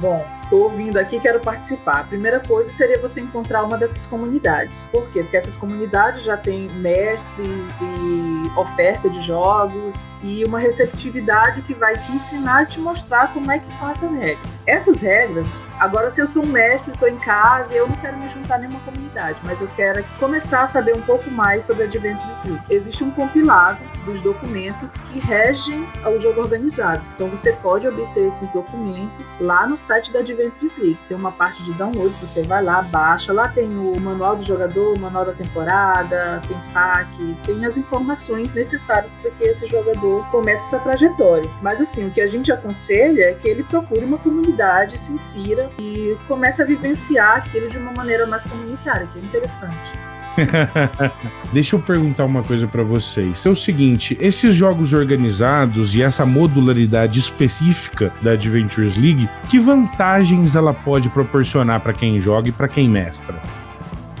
Bom, 0.00 0.24
Estou 0.44 0.64
ouvindo 0.64 0.98
aqui, 0.98 1.18
quero 1.18 1.40
participar. 1.40 2.00
A 2.00 2.04
primeira 2.04 2.38
coisa 2.38 2.70
seria 2.70 2.98
você 3.00 3.20
encontrar 3.20 3.64
uma 3.64 3.78
dessas 3.78 4.06
comunidades. 4.06 4.88
Por 4.92 5.08
quê? 5.08 5.22
Porque 5.22 5.36
essas 5.36 5.56
comunidades 5.56 6.22
já 6.22 6.36
têm 6.36 6.68
mestres 6.68 7.80
e 7.80 8.58
oferta 8.58 9.08
de 9.08 9.20
jogos 9.22 10.06
e 10.22 10.44
uma 10.44 10.58
receptividade 10.58 11.62
que 11.62 11.74
vai 11.74 11.96
te 11.96 12.12
ensinar 12.12 12.64
e 12.64 12.66
te 12.66 12.80
mostrar 12.80 13.32
como 13.32 13.50
é 13.50 13.58
que 13.58 13.72
são 13.72 13.90
essas 13.90 14.12
regras. 14.12 14.66
Essas 14.68 15.00
regras, 15.00 15.60
agora 15.78 16.10
se 16.10 16.20
eu 16.20 16.26
sou 16.26 16.44
um 16.44 16.48
mestre, 16.48 16.92
estou 16.92 17.08
em 17.08 17.16
casa, 17.16 17.74
eu 17.74 17.88
não 17.88 17.94
quero 17.96 18.16
me 18.20 18.28
juntar 18.28 18.56
a 18.56 18.58
nenhuma 18.58 18.80
comunidade, 18.80 19.40
mas 19.44 19.60
eu 19.60 19.68
quero 19.68 20.04
começar 20.20 20.62
a 20.62 20.66
saber 20.66 20.94
um 20.94 21.02
pouco 21.02 21.30
mais 21.30 21.64
sobre 21.64 21.84
Adventures 21.84 22.44
League. 22.44 22.62
Existe 22.68 23.02
um 23.02 23.10
compilado 23.10 23.78
dos 24.04 24.20
documentos 24.20 24.98
que 24.98 25.18
regem 25.18 25.88
o 26.06 26.20
jogo 26.20 26.40
organizado. 26.40 27.02
Então 27.14 27.28
você 27.28 27.52
pode 27.54 27.88
obter 27.88 28.26
esses 28.26 28.50
documentos 28.50 29.38
lá 29.40 29.66
no 29.66 29.76
site 29.76 30.12
da 30.12 30.20
Adventures 30.34 30.78
League. 30.78 30.98
Tem 31.08 31.16
uma 31.16 31.32
parte 31.32 31.62
de 31.62 31.72
download, 31.74 32.14
você 32.20 32.42
vai 32.42 32.62
lá, 32.62 32.82
baixa. 32.82 33.32
Lá 33.32 33.48
tem 33.48 33.68
o 33.68 33.98
manual 34.00 34.36
do 34.36 34.44
jogador, 34.44 34.96
o 34.96 35.00
manual 35.00 35.24
da 35.24 35.32
temporada, 35.32 36.40
tem 36.46 36.56
FAQ, 36.72 37.36
tem 37.44 37.64
as 37.64 37.76
informações 37.76 38.54
necessárias 38.54 39.14
para 39.14 39.30
que 39.32 39.44
esse 39.44 39.66
jogador 39.66 40.24
comece 40.30 40.66
essa 40.66 40.78
trajetória. 40.78 41.50
Mas 41.62 41.80
assim, 41.80 42.06
o 42.06 42.10
que 42.10 42.20
a 42.20 42.26
gente 42.26 42.52
aconselha 42.52 43.30
é 43.30 43.34
que 43.34 43.48
ele 43.48 43.62
procure 43.64 44.04
uma 44.04 44.18
comunidade, 44.18 44.98
se 44.98 45.12
insira 45.12 45.68
e 45.78 46.16
comece 46.26 46.62
a 46.62 46.64
vivenciar 46.64 47.38
aquilo 47.38 47.68
de 47.68 47.78
uma 47.78 47.92
maneira 47.92 48.26
mais 48.26 48.44
comunitária, 48.44 49.06
que 49.12 49.18
é 49.18 49.22
interessante. 49.22 50.13
Deixa 51.52 51.76
eu 51.76 51.80
perguntar 51.80 52.24
uma 52.24 52.42
coisa 52.42 52.66
para 52.66 52.82
vocês. 52.82 53.44
É 53.44 53.50
o 53.50 53.56
seguinte, 53.56 54.16
esses 54.20 54.54
jogos 54.54 54.92
organizados 54.92 55.94
e 55.94 56.02
essa 56.02 56.26
modularidade 56.26 57.18
específica 57.18 58.12
da 58.22 58.32
Adventures 58.32 58.96
League, 58.96 59.28
que 59.48 59.58
vantagens 59.58 60.56
ela 60.56 60.74
pode 60.74 61.08
proporcionar 61.08 61.80
para 61.80 61.92
quem 61.92 62.20
joga 62.20 62.48
e 62.48 62.52
para 62.52 62.68
quem 62.68 62.88
mestra? 62.88 63.40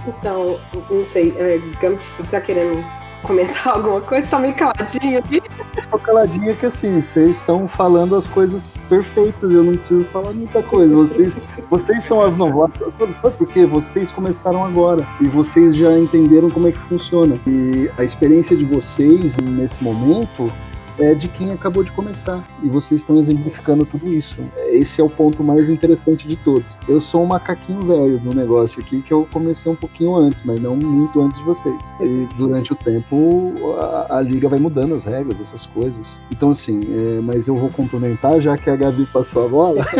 Então, 0.06 0.58
não 0.90 1.04
sei, 1.04 1.34
é, 1.38 1.58
Gambit, 1.80 2.04
você 2.04 2.22
tá 2.24 2.40
querendo 2.40 2.84
comentar 3.24 3.74
alguma 3.74 4.00
coisa? 4.00 4.28
Tá 4.28 4.38
meio 4.38 4.54
caladinho 4.54 5.18
aqui? 5.18 5.42
Tô 5.90 5.98
caladinho 5.98 6.54
que 6.56 6.66
assim, 6.66 7.00
vocês 7.00 7.38
estão 7.38 7.66
falando 7.66 8.14
as 8.14 8.28
coisas 8.28 8.68
perfeitas, 8.88 9.52
eu 9.52 9.64
não 9.64 9.76
preciso 9.76 10.04
falar 10.06 10.32
muita 10.32 10.62
coisa. 10.62 10.94
Vocês, 10.94 11.38
vocês 11.70 12.04
são 12.04 12.20
as 12.22 12.36
novatas, 12.36 12.92
sabe 13.16 13.36
por 13.36 13.46
quê? 13.48 13.66
Vocês 13.66 14.12
começaram 14.12 14.64
agora 14.64 15.06
e 15.20 15.26
vocês 15.26 15.74
já 15.74 15.98
entenderam 15.98 16.50
como 16.50 16.68
é 16.68 16.72
que 16.72 16.78
funciona. 16.78 17.36
E 17.46 17.90
a 17.98 18.04
experiência 18.04 18.56
de 18.56 18.64
vocês 18.64 19.36
nesse 19.38 19.82
momento 19.82 20.52
é 20.98 21.14
de 21.14 21.28
quem 21.28 21.52
acabou 21.52 21.82
de 21.82 21.92
começar. 21.92 22.44
E 22.62 22.68
vocês 22.68 23.00
estão 23.00 23.18
exemplificando 23.18 23.84
tudo 23.84 24.12
isso. 24.12 24.40
Esse 24.68 25.00
é 25.00 25.04
o 25.04 25.10
ponto 25.10 25.42
mais 25.42 25.68
interessante 25.68 26.26
de 26.26 26.36
todos. 26.36 26.78
Eu 26.88 27.00
sou 27.00 27.22
um 27.22 27.26
macaquinho 27.26 27.80
velho 27.80 28.20
no 28.22 28.32
negócio 28.32 28.80
aqui, 28.80 29.02
que 29.02 29.12
eu 29.12 29.26
comecei 29.32 29.70
um 29.70 29.76
pouquinho 29.76 30.14
antes, 30.16 30.42
mas 30.42 30.60
não 30.60 30.76
muito 30.76 31.20
antes 31.20 31.38
de 31.38 31.44
vocês. 31.44 31.94
E 32.00 32.28
durante 32.36 32.72
o 32.72 32.76
tempo, 32.76 33.54
a, 33.78 34.18
a 34.18 34.20
liga 34.20 34.48
vai 34.48 34.58
mudando 34.58 34.94
as 34.94 35.04
regras, 35.04 35.40
essas 35.40 35.66
coisas. 35.66 36.20
Então, 36.30 36.50
assim, 36.50 36.80
é, 36.90 37.20
mas 37.20 37.48
eu 37.48 37.56
vou 37.56 37.68
complementar, 37.70 38.40
já 38.40 38.56
que 38.56 38.70
a 38.70 38.76
Gabi 38.76 39.06
passou 39.06 39.46
a 39.46 39.48
bola. 39.48 39.84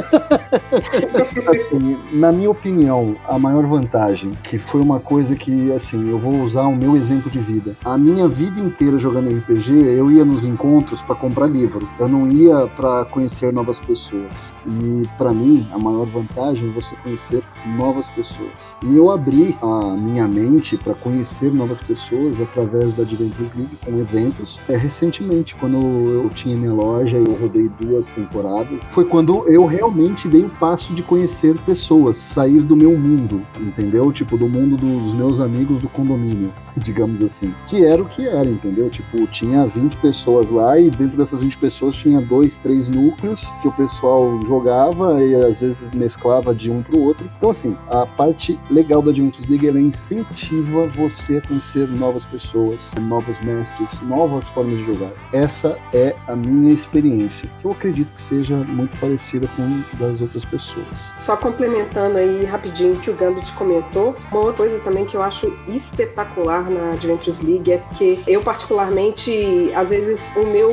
assim, 1.49 1.99
na 2.13 2.33
minha 2.33 2.51
opinião, 2.51 3.17
a 3.27 3.39
maior 3.39 3.67
vantagem, 3.67 4.31
que 4.43 4.59
foi 4.59 4.81
uma 4.81 5.01
coisa 5.01 5.35
que, 5.35 5.73
assim, 5.73 6.09
eu 6.09 6.19
vou 6.19 6.43
usar 6.43 6.63
o 6.63 6.77
meu 6.77 6.97
exemplo 6.97 7.31
de 7.31 7.39
vida. 7.39 7.77
A 7.85 7.97
minha 7.99 8.29
vida 8.29 8.61
inteira 8.61 8.99
jogando 8.99 9.29
RPG, 9.29 9.73
eu 9.73 10.11
ia 10.11 10.25
nos 10.25 10.45
encontros 10.45 10.84
encontros 10.85 11.03
para 11.03 11.14
comprar 11.14 11.47
livro. 11.47 11.88
Eu 11.99 12.09
não 12.09 12.29
ia 12.29 12.67
para 12.67 13.05
conhecer 13.07 13.53
novas 13.53 13.81
pessoas. 13.81 14.55
E 14.67 15.05
para 15.17 15.33
mim, 15.33 15.67
a 15.73 15.79
maior 15.79 16.07
vantagem 16.07 16.69
é 16.69 16.73
você 16.73 16.95
conhecer 16.97 17.43
novas 17.76 18.11
pessoas. 18.11 18.76
E 18.85 18.97
eu 18.97 19.11
abri 19.11 19.57
a 19.62 19.97
minha 19.97 20.29
mente 20.29 20.76
para 20.76 20.95
conhecer 20.95 21.53
novas 21.53 21.81
pessoas 21.81 22.41
através 22.41 22.95
da 22.95 23.03
Adventures 23.03 23.55
League 23.55 23.79
com 23.85 23.99
eventos. 23.99 24.61
É, 24.69 24.76
recentemente, 24.76 25.55
quando 25.57 25.79
eu 25.79 26.29
tinha 26.31 26.57
minha 26.57 26.73
loja, 26.73 27.17
eu 27.17 27.35
rodei 27.35 27.69
duas 27.81 28.09
temporadas. 28.09 28.85
Foi 28.88 29.05
quando 29.05 29.49
eu 29.49 29.64
realmente 29.67 30.29
dei 30.29 30.43
o 30.43 30.50
passo 30.50 30.93
de 30.95 31.03
conhecer 31.03 31.59
pessoas, 31.62 32.19
sair 32.19 32.62
do 32.62 32.76
meu 32.76 32.97
mundo, 32.99 33.43
entendeu? 33.59 34.12
Tipo, 34.12 34.37
do 34.37 34.49
mundo 34.49 34.76
dos 34.76 35.14
meus 35.14 35.41
amigos 35.41 35.81
do 35.81 35.88
condomínio, 35.88 36.53
digamos 36.76 37.23
assim. 37.23 37.55
Que 37.67 37.85
era 37.85 38.03
o 38.03 38.07
que 38.07 38.26
era, 38.26 38.49
entendeu? 38.49 38.91
Tipo, 38.91 39.26
tinha 39.29 39.67
20 39.67 39.97
pessoas 39.99 40.50
lá 40.50 40.74
e 40.78 40.90
dentro 40.90 41.16
dessas 41.16 41.43
20 41.43 41.59
pessoas 41.59 41.97
tinha 41.97 42.21
dois, 42.21 42.57
três 42.57 42.88
núcleos 42.88 43.52
que 43.61 43.69
o 43.69 43.73
pessoal 43.73 44.40
jogava 44.45 45.23
e 45.23 45.35
às 45.35 45.61
vezes 45.61 45.90
mesclava 45.90 46.54
de 46.54 46.71
um 46.71 46.83
para 46.83 46.99
o 46.99 47.04
outro. 47.04 47.31
Então, 47.37 47.50
assim, 47.50 47.76
a 47.88 48.07
parte 48.07 48.59
legal 48.71 49.02
da 49.02 49.11
Adventures 49.11 49.49
League 49.49 49.69
ela 49.69 49.81
incentiva 49.81 50.87
você 50.88 51.38
a 51.38 51.43
conhecer 51.43 51.88
novas 51.88 52.25
pessoas, 52.25 52.93
novos 53.00 53.40
mestres, 53.40 54.00
novas 54.02 54.49
formas 54.49 54.78
de 54.78 54.93
jogar. 54.93 55.12
Essa 55.33 55.78
é 55.93 56.14
a 56.26 56.37
minha 56.37 56.73
experiência, 56.73 57.49
que 57.61 57.66
eu 57.66 57.73
acredito 57.73 58.12
que 58.14 58.23
seja 58.23 58.57
muito 58.57 58.97
parecida 58.99 59.49
com 59.57 59.83
das 59.99 60.21
outras 60.21 60.45
pessoas. 60.45 61.12
Só 61.19 61.37
complementando 61.37 62.19
aí 62.19 62.45
rapidinho 62.45 62.95
o 62.95 63.00
que 63.00 63.11
o 63.11 63.14
Gambit 63.14 63.52
comentou, 63.54 64.16
uma 64.31 64.40
outra 64.40 64.64
coisa 64.64 64.81
também 64.81 65.04
que 65.04 65.16
eu 65.16 65.23
acho 65.23 65.52
espetacular 65.69 66.71
na 66.71 66.93
Adventures 66.93 67.43
League 67.43 67.73
é 67.73 67.78
que 67.97 68.23
eu 68.26 68.43
particularmente, 68.43 69.71
às 69.75 69.90
vezes, 69.90 70.35
o 70.37 70.47
meu 70.47 70.63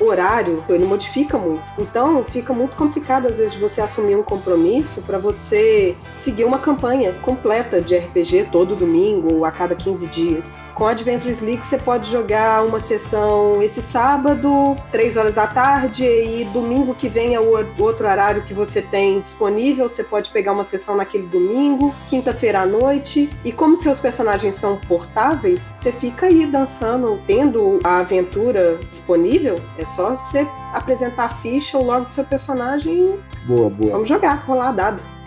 horário, 0.00 0.64
ele 0.68 0.84
modifica 0.84 1.38
muito. 1.38 1.62
Então, 1.78 2.24
fica 2.24 2.52
muito 2.52 2.76
complicado 2.76 3.26
às 3.26 3.38
vezes 3.38 3.54
você 3.56 3.80
assumir 3.80 4.16
um 4.16 4.22
compromisso 4.22 5.02
para 5.02 5.18
você 5.18 5.96
seguir 6.10 6.44
uma 6.44 6.58
campanha 6.58 7.12
completa 7.14 7.80
de 7.80 7.96
RPG 7.96 8.48
todo 8.50 8.76
domingo 8.76 9.34
ou 9.34 9.44
a 9.44 9.50
cada 9.50 9.74
15 9.74 10.06
dias. 10.08 10.56
Com 10.80 10.86
Adventures 10.86 11.42
League 11.42 11.62
você 11.62 11.76
pode 11.76 12.10
jogar 12.10 12.64
uma 12.64 12.80
sessão 12.80 13.60
esse 13.60 13.82
sábado, 13.82 14.74
3 14.90 15.18
horas 15.18 15.34
da 15.34 15.46
tarde, 15.46 16.06
e 16.06 16.42
domingo 16.54 16.94
que 16.94 17.06
vem 17.06 17.34
é 17.34 17.38
o 17.38 17.50
outro 17.78 18.08
horário 18.08 18.42
que 18.44 18.54
você 18.54 18.80
tem 18.80 19.20
disponível, 19.20 19.90
você 19.90 20.02
pode 20.02 20.30
pegar 20.30 20.54
uma 20.54 20.64
sessão 20.64 20.96
naquele 20.96 21.26
domingo, 21.26 21.94
quinta-feira 22.08 22.62
à 22.62 22.66
noite. 22.66 23.28
E 23.44 23.52
como 23.52 23.76
seus 23.76 24.00
personagens 24.00 24.54
são 24.54 24.78
portáveis, 24.88 25.60
você 25.76 25.92
fica 25.92 26.24
aí 26.24 26.46
dançando, 26.46 27.20
tendo 27.26 27.78
a 27.84 27.98
aventura 27.98 28.80
disponível, 28.90 29.60
é 29.76 29.84
só 29.84 30.14
você 30.14 30.48
apresentar 30.72 31.24
a 31.24 31.28
ficha 31.28 31.76
ou 31.76 31.84
logo 31.84 32.06
do 32.06 32.14
seu 32.14 32.24
personagem. 32.24 33.20
Boa, 33.46 33.68
boa. 33.68 33.92
Vamos 33.92 34.08
jogar, 34.08 34.46
rolar 34.46 34.72
dado. 34.72 35.19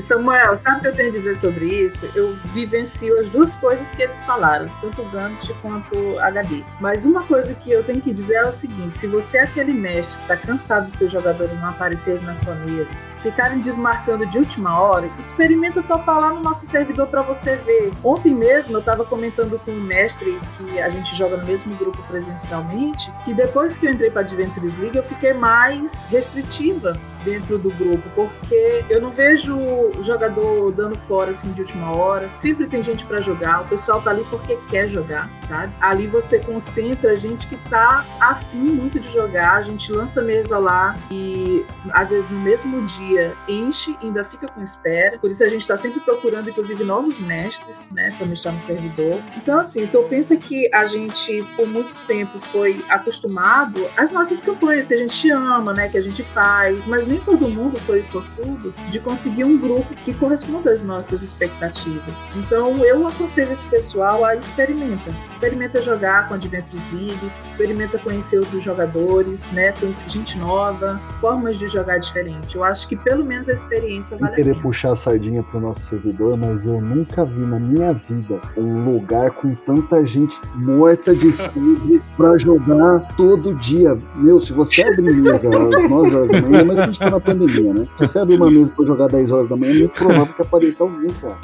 Samuel, 0.00 0.56
sabe 0.56 0.78
o 0.78 0.80
que 0.80 0.86
eu 0.88 0.94
tenho 0.96 1.08
a 1.10 1.12
dizer 1.12 1.34
sobre 1.34 1.66
isso? 1.66 2.08
Eu 2.14 2.34
vivencio 2.54 3.18
as 3.20 3.28
duas 3.28 3.54
coisas 3.56 3.92
que 3.92 4.02
eles 4.02 4.24
falaram, 4.24 4.66
tanto 4.80 5.02
o 5.02 5.10
Gambit 5.10 5.52
quanto 5.60 6.18
a 6.18 6.30
Gabi. 6.30 6.64
Mas 6.80 7.04
uma 7.04 7.24
coisa 7.24 7.54
que 7.54 7.70
eu 7.70 7.84
tenho 7.84 8.00
que 8.00 8.12
dizer 8.12 8.36
é 8.36 8.48
o 8.48 8.52
seguinte: 8.52 8.96
se 8.96 9.06
você 9.06 9.38
é 9.38 9.42
aquele 9.42 9.72
mestre 9.72 10.16
que 10.16 10.22
está 10.22 10.36
cansado 10.36 10.86
de 10.86 10.96
seus 10.96 11.12
jogadores 11.12 11.52
não 11.58 11.68
aparecerem 11.68 12.22
na 12.22 12.34
sua 12.34 12.54
mesa, 12.54 12.90
ficarem 13.22 13.60
desmarcando 13.60 14.26
de 14.26 14.38
última 14.38 14.80
hora, 14.80 15.10
experimenta 15.18 15.82
topar 15.82 16.20
lá 16.20 16.30
no 16.32 16.40
nosso 16.40 16.66
servidor 16.66 17.06
para 17.06 17.22
você 17.22 17.56
ver. 17.56 17.92
Ontem 18.02 18.34
mesmo 18.34 18.74
eu 18.74 18.80
estava 18.80 19.04
comentando 19.04 19.58
com 19.64 19.70
um 19.70 19.80
mestre 19.80 20.38
que 20.56 20.80
a 20.80 20.90
gente 20.90 21.14
joga 21.16 21.36
no 21.36 21.46
mesmo 21.46 21.74
grupo 21.76 22.02
presencialmente, 22.08 23.12
que 23.24 23.32
depois 23.32 23.76
que 23.76 23.86
eu 23.86 23.90
entrei 23.90 24.10
para 24.10 24.22
Adventures 24.22 24.78
League 24.78 24.96
eu 24.96 25.04
fiquei 25.04 25.32
mais 25.32 26.04
restritiva 26.06 26.92
dentro 27.24 27.56
do 27.56 27.70
grupo, 27.70 28.02
porque 28.14 28.84
eu 28.90 29.00
não 29.00 29.10
vejo 29.10 29.56
o 29.56 30.02
jogador 30.02 30.72
dando 30.72 30.98
fora 31.06 31.30
assim 31.30 31.52
de 31.52 31.60
última 31.62 31.96
hora. 31.96 32.28
Sempre 32.30 32.66
tem 32.66 32.82
gente 32.82 33.06
para 33.06 33.20
jogar, 33.20 33.62
o 33.62 33.68
pessoal 33.68 34.02
tá 34.02 34.10
ali 34.10 34.24
porque 34.28 34.58
quer 34.68 34.88
jogar, 34.88 35.30
sabe? 35.38 35.72
Ali 35.80 36.06
você 36.06 36.40
concentra 36.40 37.12
a 37.12 37.14
gente 37.14 37.46
que 37.46 37.56
tá 37.70 38.04
afim 38.20 38.72
muito 38.72 38.98
de 38.98 39.12
jogar, 39.12 39.54
a 39.54 39.62
gente 39.62 39.92
lança 39.92 40.20
mesa 40.22 40.58
lá 40.58 40.94
e 41.10 41.64
às 41.92 42.10
vezes 42.10 42.28
no 42.28 42.40
mesmo 42.40 42.82
dia 42.82 43.11
dia 43.12 43.36
enche 43.48 43.96
e 44.00 44.06
ainda 44.06 44.24
fica 44.24 44.48
com 44.48 44.62
espera. 44.62 45.18
Por 45.18 45.30
isso 45.30 45.44
a 45.44 45.48
gente 45.48 45.60
está 45.60 45.76
sempre 45.76 46.00
procurando, 46.00 46.48
inclusive, 46.48 46.82
novos 46.84 47.18
mestres, 47.18 47.90
né, 47.90 48.10
para 48.16 48.26
mestrar 48.26 48.54
no 48.54 48.60
servidor. 48.60 49.22
Então, 49.36 49.60
assim, 49.60 49.84
o 49.84 49.88
que 49.88 49.96
eu 49.96 50.04
penso 50.04 50.34
é 50.34 50.36
que 50.36 50.72
a 50.74 50.86
gente, 50.86 51.42
por 51.56 51.66
muito 51.66 51.94
tempo, 52.06 52.38
foi 52.46 52.82
acostumado 52.88 53.88
às 53.96 54.12
nossas 54.12 54.42
campanhas 54.42 54.86
que 54.86 54.94
a 54.94 54.96
gente 54.96 55.30
ama, 55.30 55.72
né, 55.72 55.88
que 55.88 55.98
a 55.98 56.02
gente 56.02 56.22
faz, 56.22 56.86
mas 56.86 57.06
nem 57.06 57.18
todo 57.20 57.48
mundo 57.48 57.78
foi 57.80 58.02
sortudo 58.02 58.72
de 58.88 58.98
conseguir 59.00 59.44
um 59.44 59.58
grupo 59.58 59.94
que 60.04 60.14
corresponda 60.14 60.72
às 60.72 60.82
nossas 60.82 61.22
expectativas. 61.22 62.24
Então, 62.36 62.84
eu 62.84 63.06
aconselho 63.06 63.52
esse 63.52 63.66
pessoal 63.66 64.24
a 64.24 64.34
experimenta. 64.34 65.10
Experimenta 65.28 65.82
jogar 65.82 66.28
com 66.28 66.34
Adventures 66.34 66.90
League, 66.92 67.32
experimenta 67.42 67.98
conhecer 67.98 68.38
outros 68.38 68.62
jogadores, 68.62 69.50
né, 69.52 69.72
conhecer 69.72 70.08
gente 70.08 70.38
nova, 70.38 71.00
formas 71.20 71.58
de 71.58 71.68
jogar 71.68 71.98
diferente. 71.98 72.56
Eu 72.56 72.64
acho 72.64 72.88
que 72.88 72.96
pelo 73.04 73.24
menos 73.24 73.48
a 73.48 73.52
experiência 73.52 74.16
vale 74.16 74.36
querer 74.36 74.60
puxar 74.60 74.92
a 74.92 74.96
sardinha 74.96 75.42
pro 75.42 75.60
nosso 75.60 75.82
servidor, 75.82 76.36
mas 76.36 76.66
eu 76.66 76.80
nunca 76.80 77.24
vi 77.24 77.44
na 77.44 77.58
minha 77.58 77.92
vida 77.92 78.40
um 78.56 78.84
lugar 78.84 79.30
com 79.32 79.54
tanta 79.54 80.04
gente 80.04 80.40
morta 80.54 81.14
de 81.14 81.32
sede 81.32 82.02
pra 82.16 82.38
jogar 82.38 83.00
todo 83.16 83.54
dia. 83.56 83.98
Meu, 84.16 84.40
se 84.40 84.52
você 84.52 84.82
abrir 84.82 85.14
mesa 85.14 85.48
às 85.48 85.88
9 85.88 86.14
horas 86.14 86.30
da 86.30 86.40
manhã, 86.40 86.64
mas 86.64 86.78
a 86.78 86.86
gente 86.86 86.98
tá 86.98 87.10
na 87.10 87.20
pandemia, 87.20 87.74
né? 87.74 87.88
Se 87.96 88.06
você 88.06 88.18
abrir 88.18 88.36
uma 88.36 88.50
mesa 88.50 88.72
pra 88.72 88.86
jogar 88.86 89.08
10 89.08 89.30
horas 89.30 89.48
da 89.48 89.56
manhã, 89.56 89.72
é 89.72 89.78
muito 89.78 89.92
provável 89.92 90.34
que 90.34 90.42
apareça 90.42 90.84
alguém, 90.84 91.10
cara. 91.20 91.38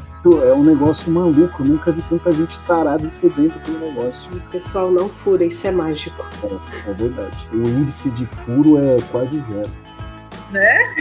É 0.45 0.53
um 0.53 0.65
negócio 0.65 1.11
maluco, 1.11 1.65
nunca 1.65 1.93
vi 1.93 2.03
tanta 2.03 2.31
gente 2.33 2.59
tarada 2.67 3.07
e 3.07 3.11
sedenta 3.11 3.59
pelo 3.61 3.79
negócio. 3.79 4.31
Pessoal, 4.51 4.91
não 4.91 5.09
fura, 5.09 5.45
isso 5.45 5.67
é 5.67 5.71
mágico. 5.71 6.23
É, 6.43 6.91
é 6.91 6.95
verdade. 6.95 7.49
O 7.53 7.69
índice 7.69 8.11
de 8.11 8.27
furo 8.27 8.79
é 8.79 8.99
quase 9.11 9.41
zero 9.41 9.71
né? 10.51 10.95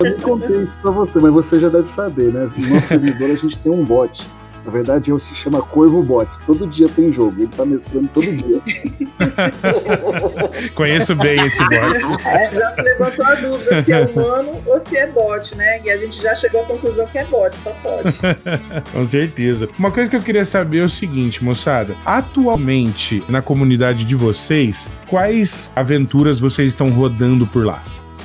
Eu 0.00 0.10
não 0.10 0.20
contei 0.20 0.62
isso 0.62 0.76
pra 0.80 0.90
você, 0.90 1.18
mas 1.18 1.32
você 1.32 1.58
já 1.58 1.68
deve 1.68 1.90
saber, 1.90 2.32
né? 2.32 2.46
No 2.56 2.68
nosso 2.68 2.88
servidor 2.88 3.30
a 3.30 3.34
gente 3.34 3.58
tem 3.58 3.72
um 3.72 3.84
bot. 3.84 4.28
Na 4.64 4.70
verdade, 4.70 5.10
ele 5.10 5.18
se 5.18 5.34
chama 5.34 5.60
Corvo 5.60 6.00
Bot. 6.02 6.28
Todo 6.46 6.68
dia 6.68 6.88
tem 6.88 7.12
jogo. 7.12 7.34
Ele 7.38 7.48
tá 7.48 7.64
mestrando 7.64 8.06
todo 8.08 8.24
dia. 8.24 8.60
Conheço 10.74 11.16
bem 11.16 11.44
esse 11.44 11.62
bot. 11.64 12.24
É, 12.24 12.48
já 12.50 12.70
se 12.70 12.82
levantou 12.82 13.24
a 13.24 13.34
dúvida 13.34 13.82
se 13.82 13.92
é 13.92 14.06
humano 14.06 14.62
ou 14.64 14.78
se 14.78 14.96
é 14.96 15.08
bot, 15.08 15.56
né? 15.56 15.80
E 15.84 15.90
a 15.90 15.96
gente 15.96 16.22
já 16.22 16.36
chegou 16.36 16.62
à 16.62 16.66
conclusão 16.66 17.04
que 17.06 17.18
é 17.18 17.24
bot, 17.24 17.56
só 17.56 17.70
pode. 17.82 18.20
Com 18.92 19.04
certeza. 19.04 19.68
Uma 19.76 19.90
coisa 19.90 20.08
que 20.08 20.14
eu 20.16 20.22
queria 20.22 20.44
saber 20.44 20.78
é 20.78 20.84
o 20.84 20.88
seguinte, 20.88 21.42
moçada. 21.42 21.96
Atualmente, 22.04 23.24
na 23.28 23.42
comunidade 23.42 24.04
de 24.04 24.14
vocês, 24.14 24.88
quais 25.08 25.72
aventuras 25.74 26.38
vocês 26.38 26.68
estão 26.68 26.88
rodando 26.90 27.48
por 27.48 27.66
lá? 27.66 27.82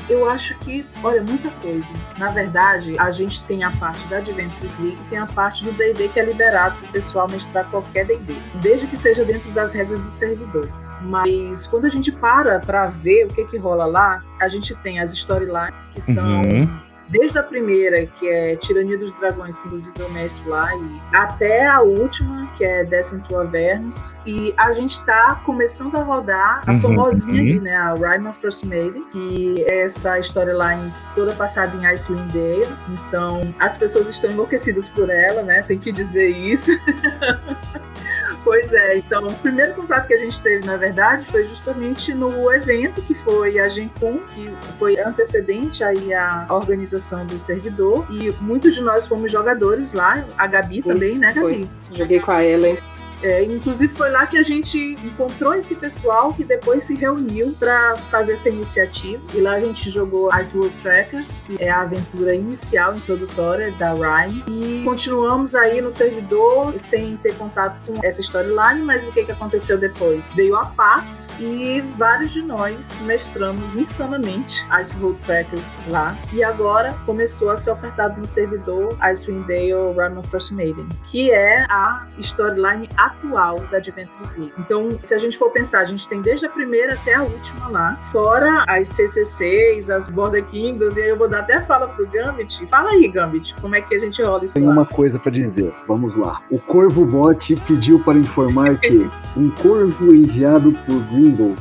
Eu 0.09 0.29
acho 0.29 0.57
que, 0.59 0.85
olha, 1.03 1.21
muita 1.21 1.49
coisa. 1.61 1.89
Na 2.17 2.29
verdade, 2.29 2.93
a 2.97 3.11
gente 3.11 3.43
tem 3.43 3.63
a 3.63 3.71
parte 3.71 4.05
da 4.07 4.17
Adventures 4.17 4.77
League 4.79 4.97
tem 5.09 5.17
a 5.17 5.25
parte 5.25 5.63
do 5.63 5.71
D&D 5.71 6.09
que 6.09 6.19
é 6.19 6.25
liberado 6.25 6.77
para 6.77 6.89
o 6.89 6.91
pessoal 6.91 7.27
mestrar 7.29 7.69
qualquer 7.69 8.05
D&D, 8.05 8.33
desde 8.61 8.87
que 8.87 8.95
seja 8.95 9.25
dentro 9.25 9.49
das 9.51 9.73
regras 9.73 9.99
do 9.99 10.09
servidor. 10.09 10.69
Mas 11.01 11.67
quando 11.67 11.85
a 11.85 11.89
gente 11.89 12.11
para 12.11 12.59
para 12.59 12.87
ver 12.87 13.25
o 13.25 13.27
que 13.27 13.45
que 13.45 13.57
rola 13.57 13.85
lá, 13.85 14.23
a 14.39 14.47
gente 14.47 14.73
tem 14.77 14.99
as 14.99 15.13
storylines 15.13 15.89
que 15.93 16.01
são 16.01 16.41
uhum 16.41 16.86
desde 17.09 17.37
a 17.37 17.43
primeira, 17.43 18.05
que 18.05 18.27
é 18.27 18.55
Tirania 18.55 18.97
dos 18.97 19.13
Dragões, 19.13 19.59
que 19.59 19.67
inclusive 19.67 19.93
eu 19.99 20.09
mestre 20.11 20.47
lá, 20.49 20.75
e 20.75 21.01
até 21.13 21.65
a 21.65 21.81
última, 21.81 22.47
que 22.57 22.63
é 22.63 22.83
Descent 22.83 23.25
to 23.27 23.37
Avernus. 23.37 24.15
E 24.25 24.53
a 24.57 24.71
gente 24.73 25.03
tá 25.05 25.41
começando 25.43 25.95
a 25.95 26.03
rodar 26.03 26.61
a 26.67 26.71
uhum, 26.71 26.79
famosinha 26.79 27.41
uhum. 27.41 27.49
ali, 27.49 27.59
né? 27.59 27.75
A 27.75 27.93
Rhyme 27.93 28.27
of 28.27 28.39
First 28.39 28.63
Maiden, 28.63 29.03
que 29.11 29.63
é 29.67 29.83
essa 29.83 30.19
storyline 30.19 30.93
toda 31.15 31.33
passada 31.33 31.75
em 31.77 31.85
Icewind 31.85 32.31
Dale. 32.31 32.67
Então, 32.89 33.53
as 33.59 33.77
pessoas 33.77 34.09
estão 34.09 34.31
enlouquecidas 34.31 34.89
por 34.89 35.09
ela, 35.09 35.43
né? 35.43 35.61
Tem 35.63 35.77
que 35.77 35.91
dizer 35.91 36.27
isso. 36.27 36.71
Pois 38.47 38.73
é, 38.73 38.97
então 38.97 39.27
o 39.27 39.33
primeiro 39.35 39.73
contato 39.73 40.07
que 40.07 40.13
a 40.13 40.17
gente 40.17 40.41
teve, 40.41 40.65
na 40.65 40.77
verdade, 40.77 41.25
foi 41.25 41.43
justamente 41.43 42.13
no 42.13 42.49
evento 42.49 43.01
que 43.01 43.13
foi 43.13 43.59
a 43.59 43.67
Gencom, 43.67 44.19
que 44.33 44.49
foi 44.79 44.97
antecedente 44.97 45.83
aí 45.83 46.13
à 46.13 46.47
organização 46.49 47.25
do 47.25 47.37
servidor, 47.41 48.07
e 48.09 48.31
muitos 48.39 48.73
de 48.73 48.81
nós 48.81 49.05
fomos 49.05 49.29
jogadores 49.33 49.91
lá, 49.91 50.25
a 50.37 50.47
Gabi 50.47 50.79
Isso, 50.79 50.87
também, 50.87 51.19
né, 51.19 51.33
Gabi? 51.33 51.39
Foi. 51.41 51.69
Joguei 51.91 52.21
com 52.21 52.31
a 52.31 52.41
Ellen. 52.41 52.77
É, 53.21 53.43
inclusive 53.43 53.93
foi 53.93 54.09
lá 54.09 54.25
que 54.27 54.37
a 54.37 54.43
gente 54.43 54.95
encontrou 55.03 55.53
esse 55.53 55.75
pessoal 55.75 56.33
que 56.33 56.43
depois 56.43 56.83
se 56.85 56.95
reuniu 56.95 57.55
para 57.59 57.95
fazer 58.11 58.33
essa 58.33 58.49
iniciativa. 58.49 59.21
E 59.33 59.39
lá 59.39 59.53
a 59.53 59.59
gente 59.59 59.89
jogou 59.89 60.29
Ice 60.39 60.57
World 60.57 60.75
Trackers, 60.81 61.41
que 61.45 61.57
é 61.61 61.69
a 61.69 61.81
aventura 61.81 62.35
inicial, 62.35 62.95
introdutória 62.95 63.71
da 63.71 63.93
Rhyme. 63.93 64.43
E 64.47 64.83
continuamos 64.83 65.55
aí 65.55 65.81
no 65.81 65.89
servidor 65.89 66.77
sem 66.77 67.17
ter 67.17 67.35
contato 67.35 67.79
com 67.85 67.93
essa 68.05 68.21
storyline, 68.21 68.81
mas 68.83 69.07
o 69.07 69.11
que, 69.11 69.25
que 69.25 69.31
aconteceu 69.31 69.77
depois? 69.77 70.29
Veio 70.31 70.55
a 70.55 70.65
Pax 70.65 71.33
e 71.39 71.81
vários 71.97 72.31
de 72.31 72.41
nós 72.41 72.99
mestramos 72.99 73.75
insanamente 73.75 74.65
Ice 74.81 74.95
World 74.97 75.23
Trackers 75.23 75.77
lá. 75.87 76.17
E 76.33 76.43
agora 76.43 76.93
começou 77.05 77.49
a 77.49 77.57
ser 77.57 77.71
ofertado 77.71 78.19
no 78.19 78.27
servidor 78.27 78.97
Icewind 79.01 79.47
Dale 79.47 79.93
Rhyme 79.95 80.17
of 80.17 80.29
First 80.29 80.51
Maiden, 80.51 80.87
que 81.05 81.31
é 81.31 81.65
a 81.69 82.07
storyline 82.19 82.89
atual 83.07 83.59
da 83.71 83.77
Adventures 83.77 84.35
League. 84.35 84.53
Então, 84.57 84.97
se 85.01 85.13
a 85.13 85.17
gente 85.17 85.37
for 85.37 85.51
pensar, 85.51 85.81
a 85.81 85.85
gente 85.85 86.07
tem 86.07 86.21
desde 86.21 86.45
a 86.45 86.49
primeira 86.49 86.93
até 86.93 87.15
a 87.15 87.23
última 87.23 87.67
lá, 87.69 87.99
fora 88.11 88.63
as 88.67 88.89
CCCs, 88.89 89.89
as 89.89 90.07
Border 90.07 90.45
Kingdoms, 90.45 90.97
e 90.97 91.01
aí 91.01 91.09
eu 91.09 91.17
vou 91.17 91.27
dar 91.29 91.39
até 91.39 91.61
fala 91.61 91.87
pro 91.87 92.07
Gambit. 92.07 92.65
Fala 92.67 92.91
aí, 92.91 93.07
Gambit, 93.07 93.55
como 93.61 93.75
é 93.75 93.81
que 93.81 93.95
a 93.95 93.99
gente 93.99 94.21
rola 94.21 94.45
isso 94.45 94.53
Tem 94.53 94.65
lá? 94.65 94.73
uma 94.73 94.85
coisa 94.85 95.19
para 95.19 95.31
dizer, 95.31 95.73
vamos 95.87 96.15
lá. 96.15 96.41
O 96.51 96.59
Corvo 96.59 97.05
Bot 97.05 97.55
pediu 97.67 97.99
para 97.99 98.17
informar 98.17 98.79
que 98.79 99.09
um 99.35 99.49
corvo 99.49 100.13
enviado 100.13 100.71
por 100.85 100.99
Grimble 101.07 101.55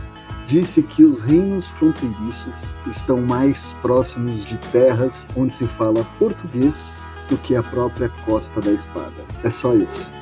disse 0.47 0.83
que 0.83 1.03
os 1.03 1.23
reinos 1.23 1.69
fronteiriços 1.69 2.75
estão 2.87 3.21
mais 3.21 3.73
próximos 3.83 4.45
de 4.45 4.57
terras 4.71 5.27
onde 5.37 5.53
se 5.53 5.67
fala 5.67 6.05
português 6.19 6.97
do 7.29 7.37
que 7.39 7.57
a 7.57 7.63
própria 7.63 8.09
Costa 8.25 8.61
da 8.61 8.71
Espada. 8.71 9.25
É 9.43 9.51
só 9.51 9.75
isso. 9.75 10.15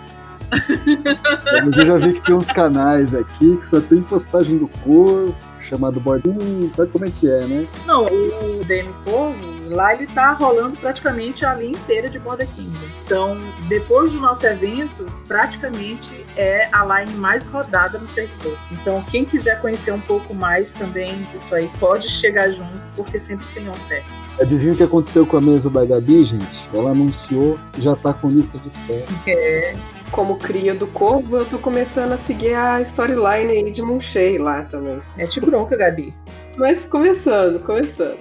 Eu 1.77 1.87
já 1.87 1.99
vi 1.99 2.15
que 2.15 2.23
tem 2.23 2.35
uns 2.35 2.51
canais 2.51 3.15
aqui 3.15 3.57
que 3.57 3.67
só 3.67 3.81
tem 3.81 4.03
postagem 4.03 4.59
do 4.59 4.69
corpo, 4.69 5.35
chamado 5.61 6.01
Bordinho, 6.01 6.71
sabe 6.73 6.91
como 6.91 7.05
é 7.05 7.11
que 7.11 7.29
é, 7.29 7.47
né? 7.47 7.67
Não, 7.87 8.07
o 8.07 8.65
DM 8.65 8.93
Corvo, 9.05 9.75
lá 9.75 9.95
ele 9.95 10.07
tá 10.07 10.33
rolando 10.33 10.77
praticamente 10.77 11.45
a 11.45 11.55
linha 11.55 11.71
inteira 11.71 12.09
de 12.09 12.19
Border 12.19 12.47
Kingdoms. 12.49 13.05
Então, 13.05 13.37
depois 13.69 14.13
do 14.13 14.21
nosso 14.21 14.47
evento, 14.47 15.07
praticamente 15.27 16.25
é 16.37 16.69
a 16.73 16.85
line 16.85 17.17
mais 17.17 17.47
rodada 17.47 17.99
no 17.99 18.07
servidor. 18.07 18.57
Então, 18.71 19.03
quem 19.05 19.25
quiser 19.25 19.61
conhecer 19.61 19.93
um 19.93 20.01
pouco 20.01 20.35
mais 20.35 20.75
também 20.75 21.23
disso 21.33 21.55
aí, 21.55 21.71
pode 21.81 22.09
chegar 22.09 22.50
junto, 22.50 22.80
porque 22.95 23.19
sempre 23.19 23.47
tem 23.54 23.69
oferta. 23.69 24.25
Adivinha 24.41 24.73
o 24.73 24.76
que 24.76 24.83
aconteceu 24.83 25.25
com 25.25 25.37
a 25.37 25.41
mesa 25.41 25.71
da 25.71 25.85
Gabi, 25.85 26.25
gente? 26.25 26.69
Ela 26.73 26.91
anunciou, 26.91 27.59
já 27.78 27.95
tá 27.95 28.13
com 28.13 28.28
lista 28.28 28.59
de 28.59 28.67
espera. 28.67 29.04
É 29.26 29.75
como 30.15 30.37
cria 30.37 30.77
do 30.77 30.87
corvo, 30.87 31.39
eu 31.39 31.45
tô 31.45 31.59
começando 31.59 32.13
a 32.13 32.17
seguir 32.17 32.55
a 32.55 32.81
storyline 32.81 33.50
aí 33.50 33.73
de 33.73 33.83
Munchei 33.83 34.39
lá 34.39 34.63
também. 34.63 35.03
É 35.19 35.27
tipo 35.27 35.47
bronca, 35.47 35.77
Gabi. 35.77 36.15
Mas 36.57 36.87
começando, 36.87 37.59
começando. 37.59 38.17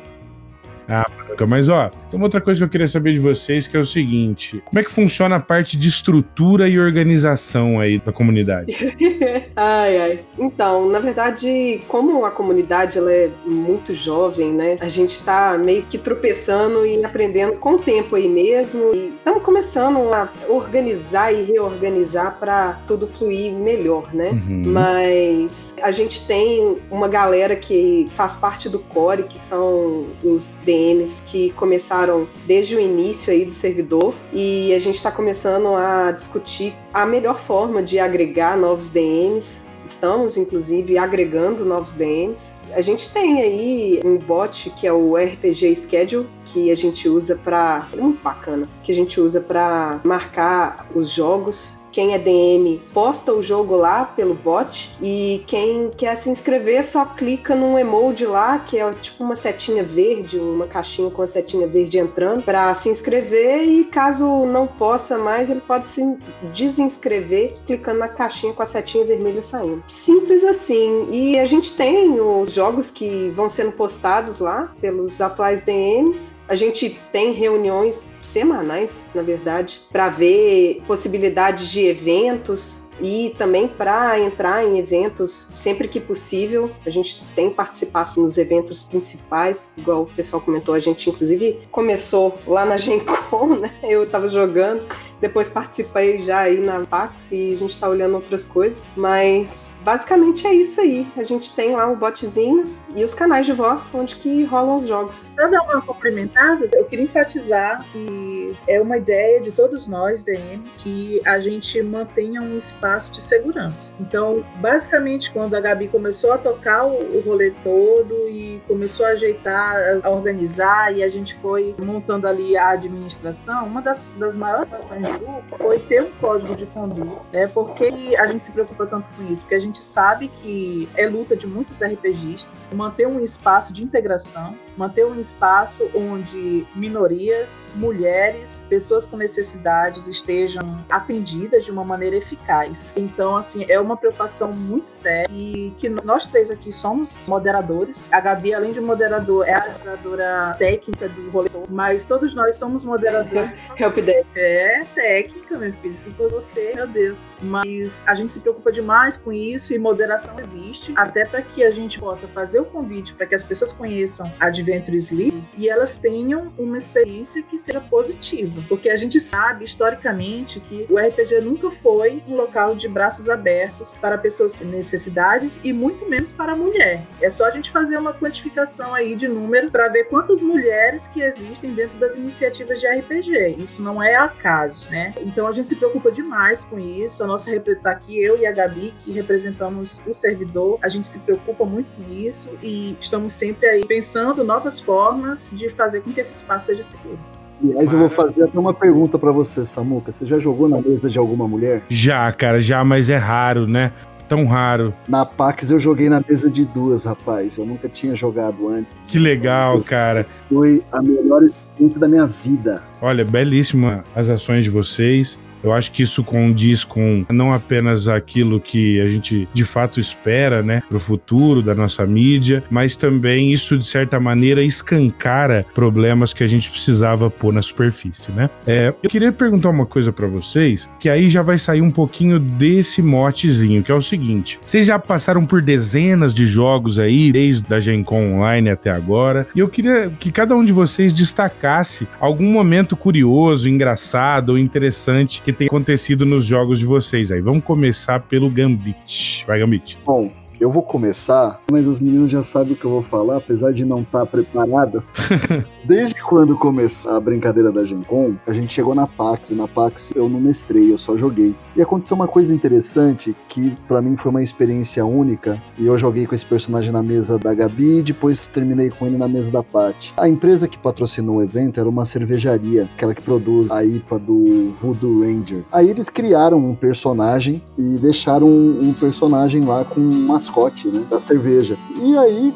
Ah, 0.87 1.05
mas 1.47 1.67
ó, 1.69 1.89
tem 2.09 2.17
uma 2.17 2.25
outra 2.25 2.39
coisa 2.39 2.59
que 2.59 2.63
eu 2.63 2.69
queria 2.69 2.87
saber 2.87 3.13
de 3.13 3.19
vocês, 3.19 3.67
que 3.67 3.75
é 3.75 3.79
o 3.79 3.85
seguinte: 3.85 4.61
como 4.65 4.79
é 4.79 4.83
que 4.83 4.91
funciona 4.91 5.37
a 5.37 5.39
parte 5.39 5.77
de 5.77 5.87
estrutura 5.87 6.67
e 6.67 6.79
organização 6.79 7.79
aí 7.79 7.99
da 7.99 8.11
comunidade? 8.11 8.75
ai, 9.55 9.97
ai. 9.97 10.19
Então, 10.37 10.89
na 10.89 10.99
verdade, 10.99 11.81
como 11.87 12.25
a 12.25 12.31
comunidade 12.31 12.97
ela 12.97 13.11
é 13.11 13.29
muito 13.45 13.95
jovem, 13.95 14.51
né? 14.51 14.77
A 14.79 14.87
gente 14.87 15.23
tá 15.23 15.57
meio 15.57 15.83
que 15.83 15.97
tropeçando 15.97 16.85
e 16.85 17.03
aprendendo 17.03 17.53
com 17.53 17.73
o 17.73 17.79
tempo 17.79 18.15
aí 18.15 18.27
mesmo. 18.27 18.93
E 18.93 19.07
estamos 19.07 19.43
começando 19.43 19.97
a 20.13 20.29
organizar 20.49 21.33
e 21.33 21.43
reorganizar 21.43 22.37
para 22.39 22.73
tudo 22.87 23.07
fluir 23.07 23.53
melhor, 23.53 24.13
né? 24.13 24.29
Uhum. 24.29 24.63
Mas 24.65 25.72
a 25.83 25.91
gente 25.91 26.25
tem 26.25 26.81
uma 26.89 27.09
galera 27.09 27.57
que 27.57 28.07
faz 28.11 28.37
parte 28.37 28.69
do 28.69 28.79
core, 28.79 29.23
que 29.23 29.37
são 29.37 30.07
os 30.23 30.61
DMs 30.63 31.25
que 31.27 31.51
começaram 31.51 32.27
desde 32.47 32.75
o 32.77 32.79
início 32.79 33.33
aí 33.33 33.43
do 33.43 33.51
servidor 33.51 34.15
e 34.31 34.73
a 34.73 34.79
gente 34.79 34.95
está 34.95 35.11
começando 35.11 35.75
a 35.75 36.11
discutir 36.11 36.73
a 36.93 37.05
melhor 37.05 37.37
forma 37.37 37.83
de 37.83 37.99
agregar 37.99 38.57
novos 38.57 38.91
DMs. 38.91 39.65
Estamos, 39.85 40.37
inclusive, 40.37 40.97
agregando 40.97 41.65
novos 41.65 41.95
DMs. 41.95 42.53
A 42.71 42.79
gente 42.79 43.13
tem 43.13 43.41
aí 43.41 44.01
um 44.05 44.17
bot 44.17 44.69
que 44.69 44.87
é 44.87 44.93
o 44.93 45.17
RPG 45.17 45.75
Schedule, 45.75 46.29
que 46.45 46.71
a 46.71 46.77
gente 46.77 47.09
usa 47.09 47.35
para. 47.43 47.89
Muito 47.97 48.23
bacana, 48.23 48.69
que 48.81 48.93
a 48.93 48.95
gente 48.95 49.19
usa 49.19 49.41
para 49.41 49.99
marcar 50.05 50.87
os 50.95 51.09
jogos 51.09 51.82
quem 51.93 52.13
é 52.13 52.19
DM 52.19 52.81
posta 52.91 53.31
o 53.31 53.41
jogo 53.41 53.75
lá 53.75 54.03
pelo 54.03 54.33
bot 54.33 54.97
e 55.01 55.43
quem 55.45 55.91
quer 55.91 56.17
se 56.17 56.29
inscrever 56.29 56.83
só 56.83 57.05
clica 57.05 57.55
num 57.55 57.77
emoji 57.77 58.25
lá, 58.25 58.59
que 58.59 58.79
é 58.79 58.93
tipo 58.95 59.23
uma 59.23 59.35
setinha 59.35 59.83
verde, 59.83 60.39
uma 60.39 60.65
caixinha 60.65 61.11
com 61.11 61.21
a 61.21 61.27
setinha 61.27 61.67
verde 61.67 61.99
entrando 61.99 62.43
para 62.43 62.73
se 62.73 62.89
inscrever 62.89 63.63
e 63.63 63.85
caso 63.85 64.45
não 64.45 64.65
possa 64.65 65.19
mais, 65.19 65.49
ele 65.49 65.61
pode 65.61 65.87
se 65.87 66.17
desinscrever 66.51 67.55
clicando 67.67 67.99
na 67.99 68.07
caixinha 68.07 68.53
com 68.53 68.63
a 68.63 68.65
setinha 68.65 69.05
vermelha 69.05 69.41
saindo. 69.41 69.83
Simples 69.87 70.43
assim. 70.43 71.07
E 71.11 71.37
a 71.37 71.45
gente 71.45 71.77
tem 71.77 72.19
os 72.19 72.51
jogos 72.51 72.89
que 72.89 73.29
vão 73.35 73.47
sendo 73.47 73.71
postados 73.73 74.39
lá 74.39 74.73
pelos 74.81 75.21
atuais 75.21 75.63
DMs 75.63 76.33
a 76.53 76.55
gente 76.55 76.99
tem 77.11 77.33
reuniões 77.33 78.15
semanais, 78.21 79.09
na 79.15 79.23
verdade, 79.23 79.81
para 79.91 80.07
ver 80.09 80.83
possibilidades 80.85 81.69
de 81.69 81.85
eventos 81.85 82.82
e 82.99 83.33
também 83.37 83.67
para 83.67 84.19
entrar 84.19 84.63
em 84.63 84.77
eventos 84.79 85.51
sempre 85.55 85.87
que 85.87 85.99
possível. 85.99 86.71
A 86.85 86.89
gente 86.89 87.25
tem 87.35 87.49
participação 87.49 88.23
nos 88.23 88.37
eventos 88.37 88.83
principais, 88.83 89.73
igual 89.77 90.03
o 90.03 90.05
pessoal 90.07 90.41
comentou, 90.41 90.73
a 90.75 90.79
gente 90.79 91.09
inclusive 91.09 91.61
começou 91.71 92.37
lá 92.47 92.65
na 92.65 92.77
Gen 92.77 92.99
Con, 92.99 93.55
né? 93.59 93.71
Eu 93.83 94.03
estava 94.03 94.27
jogando 94.29 94.83
depois 95.23 95.49
participei 95.49 96.21
já 96.21 96.41
aí 96.41 96.59
na 96.59 96.85
Pax 96.85 97.31
e 97.31 97.53
a 97.53 97.57
gente 97.57 97.79
tá 97.79 97.87
olhando 97.87 98.15
outras 98.15 98.45
coisas. 98.45 98.89
Mas 98.97 99.79
basicamente 99.81 100.45
é 100.45 100.53
isso 100.53 100.81
aí. 100.81 101.07
A 101.15 101.23
gente 101.23 101.55
tem 101.55 101.73
lá 101.73 101.89
o 101.89 101.95
botzinho 101.95 102.75
e 102.93 103.05
os 103.05 103.13
canais 103.13 103.45
de 103.45 103.53
voz 103.53 103.89
onde 103.95 104.17
que 104.17 104.43
rolam 104.43 104.75
os 104.75 104.87
jogos. 104.87 105.31
Só 105.33 105.47
dar 105.47 105.61
uma 105.61 105.81
cumprimentada, 105.81 106.67
eu 106.73 106.83
queria 106.83 107.05
enfatizar 107.05 107.85
que 107.93 108.53
é 108.67 108.81
uma 108.81 108.97
ideia 108.97 109.39
de 109.39 109.53
todos 109.53 109.87
nós, 109.87 110.23
DMs, 110.23 110.83
que 110.83 111.21
a 111.25 111.39
gente 111.39 111.81
mantenha 111.81 112.41
um 112.41 112.57
espaço 112.57 112.82
de 112.83 113.21
segurança. 113.21 113.95
Então, 113.99 114.45
basicamente, 114.57 115.31
quando 115.31 115.53
a 115.55 115.61
Gabi 115.61 115.87
começou 115.87 116.33
a 116.33 116.37
tocar 116.37 116.85
o, 116.85 117.21
rolê 117.21 117.51
todo 117.63 118.13
e 118.27 118.61
começou 118.67 119.05
a 119.05 119.09
ajeitar, 119.09 119.99
a 120.03 120.09
organizar 120.09 120.95
e 120.95 121.01
a 121.01 121.09
gente 121.09 121.33
foi 121.35 121.73
montando 121.79 122.27
ali 122.27 122.57
a 122.57 122.71
administração, 122.71 123.65
uma 123.65 123.81
das, 123.81 124.05
das 124.17 124.35
maiores 124.35 124.73
ações 124.73 125.01
grupo 125.17 125.57
foi 125.57 125.79
ter 125.79 126.03
um 126.03 126.11
código 126.19 126.55
de 126.55 126.65
conduta. 126.65 127.21
Né? 127.31 127.47
Por 127.47 127.73
que 127.73 128.15
a 128.17 128.27
gente 128.27 128.43
se 128.43 128.51
preocupa 128.51 128.85
tanto 128.85 129.09
com 129.15 129.31
isso? 129.31 129.43
Porque 129.43 129.55
a 129.55 129.59
gente 129.59 129.81
sabe 129.81 130.27
que 130.27 130.89
é 130.95 131.07
luta 131.07 131.35
de 131.35 131.47
muitos 131.47 131.81
RPGistas 131.81 132.69
manter 132.73 133.07
um 133.07 133.23
espaço 133.23 133.71
de 133.71 133.83
integração 133.83 134.57
manter 134.77 135.05
um 135.05 135.19
espaço 135.19 135.89
onde 135.93 136.65
minorias, 136.75 137.71
mulheres, 137.75 138.65
pessoas 138.69 139.05
com 139.05 139.17
necessidades 139.17 140.07
estejam 140.07 140.83
atendidas 140.89 141.65
de 141.65 141.71
uma 141.71 141.83
maneira 141.83 142.15
eficaz. 142.15 142.93
Então, 142.97 143.35
assim, 143.35 143.65
é 143.69 143.79
uma 143.79 143.97
preocupação 143.97 144.51
muito 144.51 144.89
séria 144.89 145.31
e 145.31 145.73
que 145.77 145.89
nós 145.89 146.27
três 146.27 146.49
aqui 146.49 146.71
somos 146.71 147.27
moderadores. 147.27 148.11
A 148.11 148.19
Gabi, 148.19 148.53
além 148.53 148.71
de 148.71 148.81
moderador, 148.81 149.47
é 149.47 149.53
a 149.53 149.71
moderadora 149.71 150.55
técnica 150.57 151.09
do 151.09 151.29
rolê, 151.29 151.49
mas 151.69 152.05
todos 152.05 152.33
nós 152.33 152.55
somos 152.55 152.85
moderadores. 152.85 153.51
Help 153.77 153.95
desk. 153.97 154.27
É 154.35 154.85
técnica, 154.95 155.57
meu 155.57 155.73
filho. 155.73 155.95
Se 155.95 156.11
for 156.11 156.29
você, 156.29 156.73
meu 156.75 156.87
Deus. 156.87 157.27
Mas 157.41 158.05
a 158.07 158.15
gente 158.15 158.31
se 158.31 158.39
preocupa 158.39 158.71
demais 158.71 159.17
com 159.17 159.31
isso 159.31 159.73
e 159.73 159.79
moderação 159.79 160.39
existe, 160.39 160.93
até 160.95 161.25
para 161.25 161.41
que 161.41 161.63
a 161.63 161.71
gente 161.71 161.99
possa 161.99 162.27
fazer 162.27 162.59
o 162.59 162.65
convite 162.65 163.13
para 163.13 163.25
que 163.25 163.35
as 163.35 163.43
pessoas 163.43 163.73
conheçam 163.73 164.31
Adventures 164.63 165.11
League 165.11 165.43
e 165.57 165.69
elas 165.69 165.97
tenham 165.97 166.51
uma 166.57 166.77
experiência 166.77 167.43
que 167.43 167.57
seja 167.57 167.81
positiva. 167.81 168.63
Porque 168.67 168.89
a 168.89 168.95
gente 168.95 169.19
sabe, 169.19 169.65
historicamente, 169.65 170.59
que 170.61 170.87
o 170.89 170.97
RPG 170.97 171.41
nunca 171.41 171.69
foi 171.69 172.23
um 172.27 172.35
local 172.35 172.75
de 172.75 172.87
braços 172.87 173.29
abertos 173.29 173.95
para 173.95 174.17
pessoas 174.17 174.55
com 174.55 174.65
necessidades 174.65 175.59
e 175.63 175.73
muito 175.73 176.07
menos 176.09 176.31
para 176.31 176.53
a 176.53 176.55
mulher. 176.55 177.05
É 177.21 177.29
só 177.29 177.45
a 177.45 177.51
gente 177.51 177.69
fazer 177.69 177.97
uma 177.97 178.13
quantificação 178.13 178.93
aí 178.93 179.15
de 179.15 179.27
número 179.27 179.69
para 179.69 179.89
ver 179.89 180.05
quantas 180.05 180.41
mulheres 180.41 181.07
que 181.07 181.21
existem 181.21 181.73
dentro 181.73 181.97
das 181.97 182.15
iniciativas 182.15 182.79
de 182.79 182.87
RPG. 182.87 183.55
Isso 183.57 183.83
não 183.83 184.01
é 184.01 184.15
acaso, 184.15 184.89
né? 184.89 185.13
Então 185.21 185.45
a 185.45 185.51
gente 185.51 185.67
se 185.67 185.75
preocupa 185.75 186.11
demais 186.11 186.65
com 186.65 186.79
isso. 186.79 187.23
A 187.23 187.27
nossa 187.27 187.51
tá 187.81 187.91
aqui 187.91 188.21
eu 188.21 188.37
e 188.37 188.45
a 188.45 188.51
Gabi 188.51 188.93
que 189.03 189.11
representamos 189.11 190.01
o 190.07 190.13
servidor. 190.13 190.79
A 190.81 190.89
gente 190.89 191.07
se 191.07 191.19
preocupa 191.19 191.65
muito 191.65 191.91
com 191.91 192.11
isso 192.11 192.49
e 192.61 192.95
estamos 192.99 193.33
sempre 193.33 193.67
aí 193.67 193.85
pensando 193.85 194.43
novas 194.53 194.79
formas 194.79 195.51
de 195.55 195.69
fazer 195.69 196.01
com 196.01 196.11
que 196.11 196.19
esse 196.19 196.35
espaço 196.35 196.67
seja 196.67 196.83
seguro. 196.83 197.19
Aliás, 197.63 197.93
eu 197.93 197.99
vou 197.99 198.09
fazer 198.09 198.43
até 198.43 198.59
uma 198.59 198.73
pergunta 198.73 199.17
para 199.17 199.31
você, 199.31 199.65
Samuca. 199.65 200.11
Você 200.11 200.25
já 200.25 200.37
jogou 200.37 200.67
na 200.67 200.81
mesa 200.81 201.09
de 201.09 201.17
alguma 201.17 201.47
mulher? 201.47 201.81
Já, 201.89 202.31
cara, 202.31 202.59
já, 202.59 202.83
mas 202.83 203.09
é 203.09 203.15
raro, 203.15 203.65
né? 203.67 203.91
Tão 204.27 204.45
raro. 204.45 204.93
Na 205.07 205.25
Pax 205.25 205.71
eu 205.71 205.79
joguei 205.79 206.09
na 206.09 206.21
mesa 206.27 206.49
de 206.49 206.65
duas, 206.65 207.05
rapaz. 207.05 207.57
Eu 207.57 207.65
nunca 207.65 207.87
tinha 207.87 208.15
jogado 208.15 208.67
antes. 208.67 209.07
Que 209.07 209.17
legal, 209.17 209.81
cara. 209.81 210.27
Foi 210.49 210.83
a 210.91 211.01
melhor 211.01 211.43
experiência 211.43 211.99
da 211.99 212.07
minha 212.07 212.27
vida. 212.27 212.83
Olha, 213.01 213.23
belíssima 213.23 214.03
as 214.15 214.29
ações 214.29 214.63
de 214.63 214.69
vocês. 214.69 215.39
Eu 215.63 215.71
acho 215.71 215.91
que 215.91 216.03
isso 216.03 216.23
condiz 216.23 216.83
com 216.83 217.25
não 217.31 217.53
apenas 217.53 218.07
aquilo 218.07 218.59
que 218.59 218.99
a 218.99 219.07
gente 219.07 219.47
de 219.53 219.63
fato 219.63 219.99
espera, 219.99 220.61
né, 220.61 220.81
para 220.87 220.97
o 220.97 220.99
futuro 220.99 221.61
da 221.61 221.73
nossa 221.73 222.05
mídia, 222.05 222.63
mas 222.69 222.97
também 222.97 223.51
isso 223.51 223.77
de 223.77 223.85
certa 223.85 224.19
maneira 224.19 224.63
escancara 224.63 225.65
problemas 225.73 226.33
que 226.33 226.43
a 226.43 226.47
gente 226.47 226.69
precisava 226.69 227.29
pôr 227.29 227.53
na 227.53 227.61
superfície, 227.61 228.31
né? 228.31 228.49
É, 228.67 228.93
eu 229.01 229.09
queria 229.09 229.31
perguntar 229.31 229.69
uma 229.69 229.85
coisa 229.85 230.11
para 230.11 230.27
vocês, 230.27 230.89
que 230.99 231.09
aí 231.09 231.29
já 231.29 231.41
vai 231.41 231.57
sair 231.57 231.81
um 231.81 231.91
pouquinho 231.91 232.39
desse 232.39 233.01
motezinho, 233.01 233.83
que 233.83 233.91
é 233.91 233.95
o 233.95 234.01
seguinte: 234.01 234.59
vocês 234.63 234.85
já 234.85 234.99
passaram 234.99 235.43
por 235.45 235.61
dezenas 235.61 236.33
de 236.33 236.45
jogos 236.45 236.99
aí, 236.99 237.31
desde 237.31 237.73
a 237.73 237.79
Gen 237.79 238.03
Con 238.03 238.33
Online 238.33 238.69
até 238.69 238.89
agora, 238.89 239.47
e 239.55 239.59
eu 239.59 239.69
queria 239.69 240.11
que 240.19 240.31
cada 240.31 240.55
um 240.55 240.65
de 240.65 240.73
vocês 240.73 241.13
destacasse 241.13 242.07
algum 242.19 242.51
momento 242.51 242.95
curioso, 242.95 243.69
engraçado 243.69 244.49
ou 244.51 244.57
interessante 244.57 245.41
que 245.41 245.52
tem 245.53 245.67
acontecido 245.67 246.25
nos 246.25 246.45
jogos 246.45 246.79
de 246.79 246.85
vocês 246.85 247.31
aí. 247.31 247.41
Vamos 247.41 247.63
começar 247.63 248.19
pelo 248.21 248.49
Gambit. 248.49 249.45
Vai, 249.47 249.59
Gambit. 249.59 249.97
Bom, 250.05 250.31
eu 250.59 250.71
vou 250.71 250.83
começar, 250.83 251.61
mas 251.71 251.87
os 251.87 251.99
meninos 251.99 252.31
já 252.31 252.43
sabem 252.43 252.73
o 252.73 252.75
que 252.75 252.85
eu 252.85 252.91
vou 252.91 253.03
falar, 253.03 253.37
apesar 253.37 253.73
de 253.73 253.83
não 253.83 254.01
estar 254.01 254.25
preparado. 254.25 255.03
Desde 255.85 256.15
quando 256.23 256.55
começou 256.55 257.11
a 257.11 257.19
brincadeira 257.19 257.69
da 257.69 257.83
Gen 257.83 258.03
Con, 258.03 258.31
a 258.47 258.53
gente 258.53 258.73
chegou 258.73 258.95
na 258.95 259.05
PAX, 259.05 259.51
e 259.51 259.55
na 259.55 259.67
PAX 259.67 260.13
eu 260.15 260.29
não 260.29 260.39
mestrei, 260.39 260.93
eu 260.93 260.97
só 260.97 261.17
joguei. 261.17 261.53
E 261.75 261.81
aconteceu 261.81 262.15
uma 262.15 262.27
coisa 262.27 262.55
interessante 262.55 263.35
que 263.49 263.75
para 263.85 264.01
mim 264.01 264.15
foi 264.15 264.31
uma 264.31 264.41
experiência 264.41 265.05
única, 265.05 265.61
e 265.77 265.85
eu 265.85 265.97
joguei 265.97 266.25
com 266.25 266.33
esse 266.33 266.45
personagem 266.45 266.93
na 266.93 267.03
mesa 267.03 267.37
da 267.37 267.53
Gabi 267.53 267.99
e 267.99 268.03
depois 268.03 268.45
terminei 268.45 268.89
com 268.89 269.05
ele 269.05 269.17
na 269.17 269.27
mesa 269.27 269.51
da 269.51 269.61
Paty. 269.61 270.13
A 270.15 270.25
empresa 270.27 270.69
que 270.69 270.77
patrocinou 270.77 271.37
o 271.37 271.43
evento 271.43 271.81
era 271.81 271.89
uma 271.89 272.05
cervejaria, 272.05 272.89
aquela 272.95 273.13
que 273.13 273.21
produz 273.21 273.69
a 273.69 273.83
IPA 273.83 274.19
do 274.19 274.69
Voodoo 274.69 275.21
Ranger. 275.21 275.65
Aí 275.69 275.89
eles 275.89 276.09
criaram 276.09 276.59
um 276.59 276.75
personagem 276.75 277.61
e 277.77 277.97
deixaram 277.97 278.47
um 278.47 278.93
personagem 278.93 279.61
lá 279.61 279.83
com 279.83 279.99
um 279.99 280.27
mascote, 280.27 280.87
né, 280.87 281.03
da 281.09 281.19
cerveja. 281.19 281.77
E 282.01 282.17
aí 282.17 282.53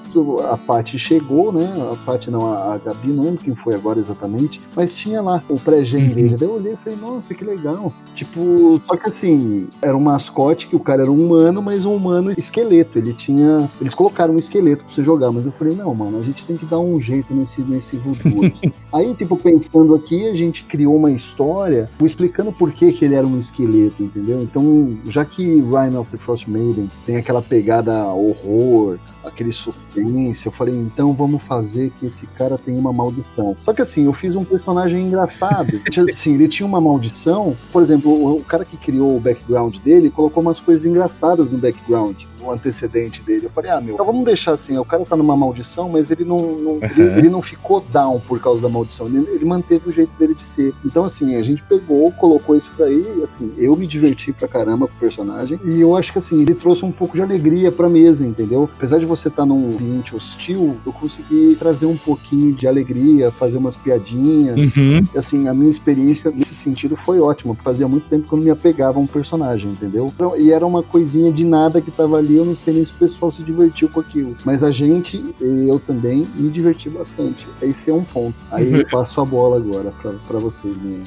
a 0.49 0.57
Paty 0.57 0.97
chegou, 0.97 1.51
né, 1.51 1.69
a 1.91 1.95
Paty 2.05 2.31
não, 2.31 2.49
a 2.49 2.77
Gabi 2.77 3.16
não 3.17 3.23
lembro 3.25 3.43
quem 3.43 3.55
foi 3.55 3.75
agora 3.75 3.99
exatamente, 3.99 4.61
mas 4.75 4.93
tinha 4.93 5.21
lá 5.21 5.43
o 5.49 5.59
pré-gen 5.59 6.09
uhum. 6.09 6.13
dele. 6.13 6.37
Daí 6.37 6.47
eu 6.47 6.55
olhei 6.55 6.73
e 6.73 6.77
falei, 6.77 6.97
nossa, 6.97 7.33
que 7.33 7.43
legal. 7.43 7.91
Tipo, 8.13 8.81
só 8.85 8.95
que 8.95 9.09
assim, 9.09 9.67
era 9.81 9.95
um 9.95 9.99
mascote 9.99 10.67
que 10.67 10.75
o 10.75 10.79
cara 10.79 11.03
era 11.03 11.11
um 11.11 11.25
humano, 11.25 11.61
mas 11.61 11.85
um 11.85 11.95
humano 11.95 12.31
esqueleto. 12.37 12.97
Ele 12.97 13.13
tinha. 13.13 13.69
Eles 13.81 13.93
colocaram 13.93 14.35
um 14.35 14.37
esqueleto 14.37 14.85
pra 14.85 14.93
você 14.93 15.03
jogar, 15.03 15.31
mas 15.31 15.45
eu 15.45 15.51
falei, 15.51 15.75
não, 15.75 15.93
mano, 15.93 16.19
a 16.19 16.23
gente 16.23 16.45
tem 16.45 16.55
que 16.55 16.65
dar 16.65 16.79
um 16.79 16.99
jeito 16.99 17.33
nesse, 17.33 17.61
nesse 17.61 17.97
voodoo 17.97 18.45
aqui. 18.45 18.71
Aí, 18.93 19.13
tipo, 19.15 19.35
pensando 19.37 19.95
aqui, 19.95 20.27
a 20.27 20.35
gente 20.35 20.63
criou 20.63 20.95
uma 20.95 21.11
história 21.11 21.89
explicando 22.01 22.51
por 22.51 22.71
que, 22.71 22.91
que 22.91 23.05
ele 23.05 23.15
era 23.15 23.25
um 23.25 23.37
esqueleto, 23.37 24.03
entendeu? 24.03 24.41
Então, 24.41 24.97
já 25.05 25.25
que 25.25 25.61
Rhyme 25.61 25.97
of 25.97 26.11
the 26.11 26.17
Frost 26.17 26.47
Maiden 26.47 26.89
tem 27.05 27.17
aquela 27.17 27.41
pegada 27.41 28.05
horror, 28.13 28.97
aquele 29.27 29.51
suspense, 29.51 30.45
eu 30.45 30.51
falei, 30.51 30.75
então 30.75 31.13
vamos 31.13 31.43
fazer 31.43 31.91
que 31.91 32.05
esse 32.05 32.27
cara 32.27 32.57
tenha 32.57 32.79
uma 32.79 32.93
maldição. 32.93 33.55
Só 33.63 33.73
que 33.73 33.81
assim, 33.81 34.05
eu 34.05 34.13
fiz 34.13 34.35
um 34.35 34.43
personagem 34.43 35.05
engraçado. 35.05 35.81
assim, 36.09 36.33
ele 36.33 36.47
tinha 36.47 36.65
uma 36.65 36.81
maldição. 36.81 37.55
Por 37.71 37.81
exemplo, 37.81 38.37
o 38.37 38.43
cara 38.43 38.65
que 38.65 38.77
criou 38.77 39.17
o 39.17 39.19
background 39.19 39.77
dele 39.77 40.09
colocou 40.09 40.41
umas 40.41 40.59
coisas 40.59 40.85
engraçadas 40.85 41.51
no 41.51 41.57
background, 41.57 42.23
no 42.39 42.51
antecedente 42.51 43.21
dele. 43.21 43.45
Eu 43.45 43.49
falei, 43.49 43.71
ah, 43.71 43.81
meu, 43.81 43.95
então 43.95 44.05
vamos 44.05 44.25
deixar 44.25 44.53
assim, 44.53 44.77
o 44.77 44.85
cara 44.85 45.03
tá 45.05 45.15
numa 45.15 45.35
maldição, 45.35 45.89
mas 45.89 46.11
ele 46.11 46.23
não, 46.23 46.39
não 46.39 46.71
uhum. 46.71 46.83
ele, 46.83 47.19
ele, 47.19 47.29
não 47.29 47.41
ficou 47.41 47.81
down 47.81 48.19
por 48.19 48.39
causa 48.39 48.61
da 48.61 48.69
maldição. 48.69 49.07
Ele, 49.07 49.27
ele, 49.31 49.45
manteve 49.45 49.89
o 49.89 49.91
jeito 49.91 50.11
dele 50.17 50.33
de 50.33 50.43
ser. 50.43 50.73
Então, 50.85 51.03
assim, 51.05 51.35
a 51.35 51.43
gente 51.43 51.63
pegou, 51.63 52.11
colocou 52.11 52.55
isso 52.55 52.73
daí, 52.77 53.21
assim, 53.23 53.53
eu 53.57 53.75
me 53.75 53.87
diverti 53.87 54.31
pra 54.31 54.47
caramba 54.47 54.87
com 54.87 54.93
o 54.93 54.99
personagem. 54.99 55.59
E 55.63 55.81
eu 55.81 55.95
acho 55.95 56.11
que 56.11 56.17
assim, 56.17 56.41
ele 56.41 56.53
trouxe 56.53 56.85
um 56.85 56.91
pouco 56.91 57.15
de 57.15 57.21
alegria 57.21 57.71
pra 57.71 57.89
mesa, 57.89 58.25
entendeu? 58.25 58.69
Apesar 58.75 58.99
de 58.99 59.05
você 59.05 59.16
estar 59.17 59.43
tá 59.43 59.45
num 59.45 59.69
ambiente 59.69 60.15
hostil, 60.15 60.77
eu 60.85 60.93
consegui 60.93 61.55
trazer 61.57 61.85
um 61.85 61.97
pouquinho 61.97 62.53
de 62.53 62.67
alegria, 62.67 63.31
fazer 63.31 63.57
umas 63.57 63.75
piadinhas. 63.75 64.75
Uhum. 64.75 65.03
Assim, 65.15 65.47
a 65.47 65.53
minha 65.53 65.69
experiência 65.69 66.31
nesse 66.31 66.55
sentido 66.55 66.95
foi 66.95 67.19
ótima. 67.19 67.55
Fazia 67.63 67.87
muito 67.87 68.07
tempo 68.07 68.27
que 68.27 68.33
eu 68.33 68.37
não 68.37 68.45
me 68.45 68.51
apegava 68.51 68.99
a 68.99 69.01
um 69.01 69.07
personagem, 69.07 69.71
entendeu? 69.71 70.11
Então, 70.15 70.37
e 70.37 70.51
era 70.51 70.65
uma 70.65 70.83
coisinha 70.83 71.31
de 71.31 71.43
nada 71.43 71.81
que 71.81 71.91
tava 71.91 72.17
ali, 72.17 72.35
eu 72.35 72.45
não 72.45 72.55
sei 72.55 72.73
nem 72.73 72.85
se 72.85 72.91
o 72.91 72.95
pessoal 72.95 73.31
se 73.31 73.43
divertiu 73.43 73.89
com 73.89 73.99
aquilo. 73.99 74.35
Mas 74.45 74.63
a 74.63 74.71
gente, 74.71 75.23
eu 75.39 75.79
também, 75.79 76.27
me 76.35 76.49
diverti 76.49 76.89
bastante. 76.89 77.47
Esse 77.61 77.89
é 77.89 77.93
um 77.93 78.03
ponto. 78.03 78.35
Aí 78.51 78.71
eu 78.71 78.87
passo 78.87 79.19
a 79.21 79.25
bola 79.25 79.57
agora 79.57 79.93
para 80.27 80.39
vocês, 80.39 80.75
né? 80.77 81.01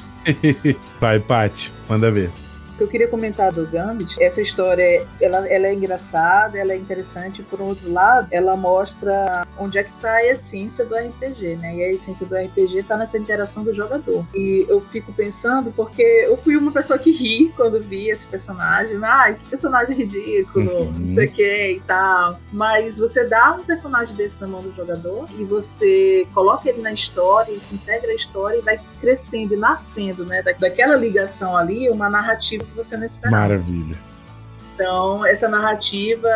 Vai, 0.99 1.19
Paty, 1.19 1.71
manda 1.87 2.11
ver 2.11 2.31
que 2.81 2.83
eu 2.83 2.87
queria 2.87 3.07
comentar 3.07 3.51
do 3.51 3.65
Gambit, 3.67 4.15
essa 4.19 4.41
história, 4.41 5.07
ela, 5.19 5.47
ela 5.47 5.67
é 5.67 5.73
engraçada, 5.73 6.57
ela 6.57 6.73
é 6.73 6.75
interessante, 6.75 7.43
por 7.43 7.61
outro 7.61 7.91
lado, 7.91 8.27
ela 8.31 8.57
mostra 8.57 9.47
onde 9.57 9.77
é 9.77 9.83
que 9.83 9.91
está 9.91 10.13
a 10.13 10.25
essência 10.25 10.83
do 10.83 10.95
RPG, 10.95 11.57
né? 11.57 11.75
E 11.75 11.83
a 11.83 11.89
essência 11.89 12.25
do 12.25 12.35
RPG 12.35 12.79
está 12.79 12.97
nessa 12.97 13.17
interação 13.17 13.63
do 13.63 13.73
jogador. 13.73 14.25
E 14.33 14.65
eu 14.67 14.81
fico 14.91 15.13
pensando, 15.13 15.71
porque 15.71 16.01
eu 16.01 16.37
fui 16.37 16.57
uma 16.57 16.71
pessoa 16.71 16.97
que 16.97 17.11
ri 17.11 17.53
quando 17.55 17.79
vi 17.79 18.09
esse 18.09 18.25
personagem, 18.25 18.97
ai, 19.03 19.35
que 19.35 19.49
personagem 19.49 19.95
ridículo, 19.95 20.85
uhum. 20.85 20.91
não 20.91 21.07
sei 21.07 21.27
o 21.27 21.31
que 21.31 21.71
e 21.73 21.79
tal. 21.81 22.39
Mas 22.51 22.97
você 22.97 23.25
dá 23.25 23.53
um 23.53 23.63
personagem 23.63 24.15
desse 24.15 24.41
na 24.41 24.47
mão 24.47 24.61
do 24.61 24.73
jogador 24.75 25.25
e 25.37 25.43
você 25.43 26.25
coloca 26.33 26.67
ele 26.67 26.81
na 26.81 26.91
história, 26.91 27.51
e 27.51 27.59
se 27.59 27.75
integra 27.75 28.11
a 28.11 28.15
história 28.15 28.57
e 28.57 28.61
vai 28.61 28.79
crescendo 28.99 29.53
e 29.53 29.57
nascendo, 29.57 30.25
né? 30.25 30.41
daquela 30.41 30.95
ligação 30.95 31.55
ali, 31.55 31.89
uma 31.89 32.09
narrativa 32.09 32.65
que 32.71 32.77
você 32.77 32.97
não 32.97 33.03
esperava. 33.03 33.41
Maravilha. 33.41 33.97
Então, 34.73 35.25
essa 35.25 35.47
narrativa, 35.47 36.29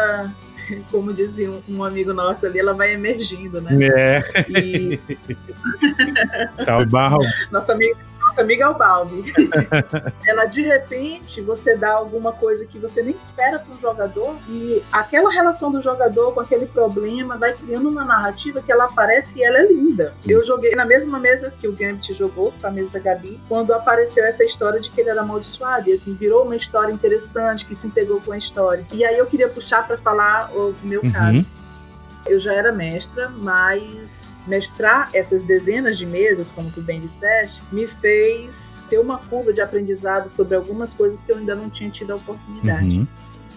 como 0.92 1.14
dizia 1.14 1.52
um, 1.68 1.84
amigo 1.84 2.14
nosso 2.14 2.46
ali, 2.46 2.60
ela 2.60 2.74
vai 2.74 2.94
emergindo, 2.94 3.62
né? 3.62 3.72
É. 3.82 4.24
E... 4.50 5.00
Salve, 6.64 6.92
Barro. 6.92 7.20
Nosso 7.52 7.72
amigo 7.72 7.98
nossa 8.36 8.42
amiga 8.42 8.66
é 8.66 8.68
o 8.68 8.74
Balbi. 8.74 9.24
ela 10.28 10.46
de 10.46 10.62
repente 10.62 11.40
você 11.42 11.76
dá 11.76 11.94
alguma 11.94 12.34
coisa 12.34 12.66
que 12.66 12.78
você 12.78 13.02
nem 13.02 13.16
espera 13.16 13.60
para 13.60 13.74
o 13.74 13.80
jogador 13.80 14.36
e 14.50 14.84
aquela 14.92 15.32
relação 15.32 15.72
do 15.72 15.82
jogador 15.82 16.34
com 16.34 16.42
aquele 16.42 16.66
problema 16.66 17.38
vai 17.38 17.54
criando 17.54 17.88
uma 17.88 18.04
narrativa 18.04 18.62
que 18.62 18.72
ela 18.72 18.86
aparece 18.86 19.40
e 19.40 19.44
ela 19.44 19.60
é 19.60 19.68
linda. 19.72 20.14
Eu 20.28 20.44
joguei 20.44 20.76
na 20.76 20.86
mesma 20.86 21.18
mesa 21.18 21.50
que 21.50 21.68
o 21.68 21.72
Gambit 21.72 22.14
jogou, 22.14 22.54
com 22.60 22.68
a 22.68 22.72
mesa 22.72 22.94
da 22.94 23.00
Gabi, 23.00 23.40
quando 23.48 23.74
apareceu 23.74 24.26
essa 24.26 24.44
história 24.44 24.82
de 24.82 24.90
que 24.90 25.00
ele 25.00 25.10
era 25.10 25.22
amaldiçoado 25.22 25.90
e 25.90 25.94
assim 25.94 26.14
virou 26.14 26.44
uma 26.44 26.56
história 26.56 26.92
interessante 26.92 27.66
que 27.66 27.74
se 27.74 27.88
integrou 27.88 28.20
com 28.20 28.34
a 28.34 28.38
história. 28.38 28.86
E 28.92 29.06
aí 29.06 29.18
eu 29.18 29.26
queria 29.26 29.48
puxar 29.48 29.88
para 29.88 29.98
falar 29.98 30.52
o 30.54 30.76
meu 30.84 31.02
uhum. 31.02 31.12
caso 31.12 31.46
eu 32.26 32.40
já 32.40 32.54
era 32.54 32.72
mestra, 32.72 33.30
mas 33.30 34.38
mestrar 34.48 35.10
essas 35.14 35.44
dezenas 35.44 35.98
de 35.98 36.06
mesas, 36.06 36.52
como 36.52 36.72
tu 36.72 36.82
bem 36.82 37.00
disseste, 37.00 37.62
me 37.72 37.88
fez 37.88 38.84
ter 38.90 39.00
uma 39.00 39.18
curva 39.18 39.54
de 39.54 39.62
aprendizado 39.62 40.30
sobre 40.30 40.56
algumas 40.56 40.94
coisas 40.94 41.22
que 41.22 41.32
eu 41.32 41.38
ainda 41.38 41.56
não 41.56 41.70
tinha 41.70 41.90
tido 41.90 42.12
a 42.12 42.16
oportunidade. 42.16 43.00
Uhum 43.00 43.08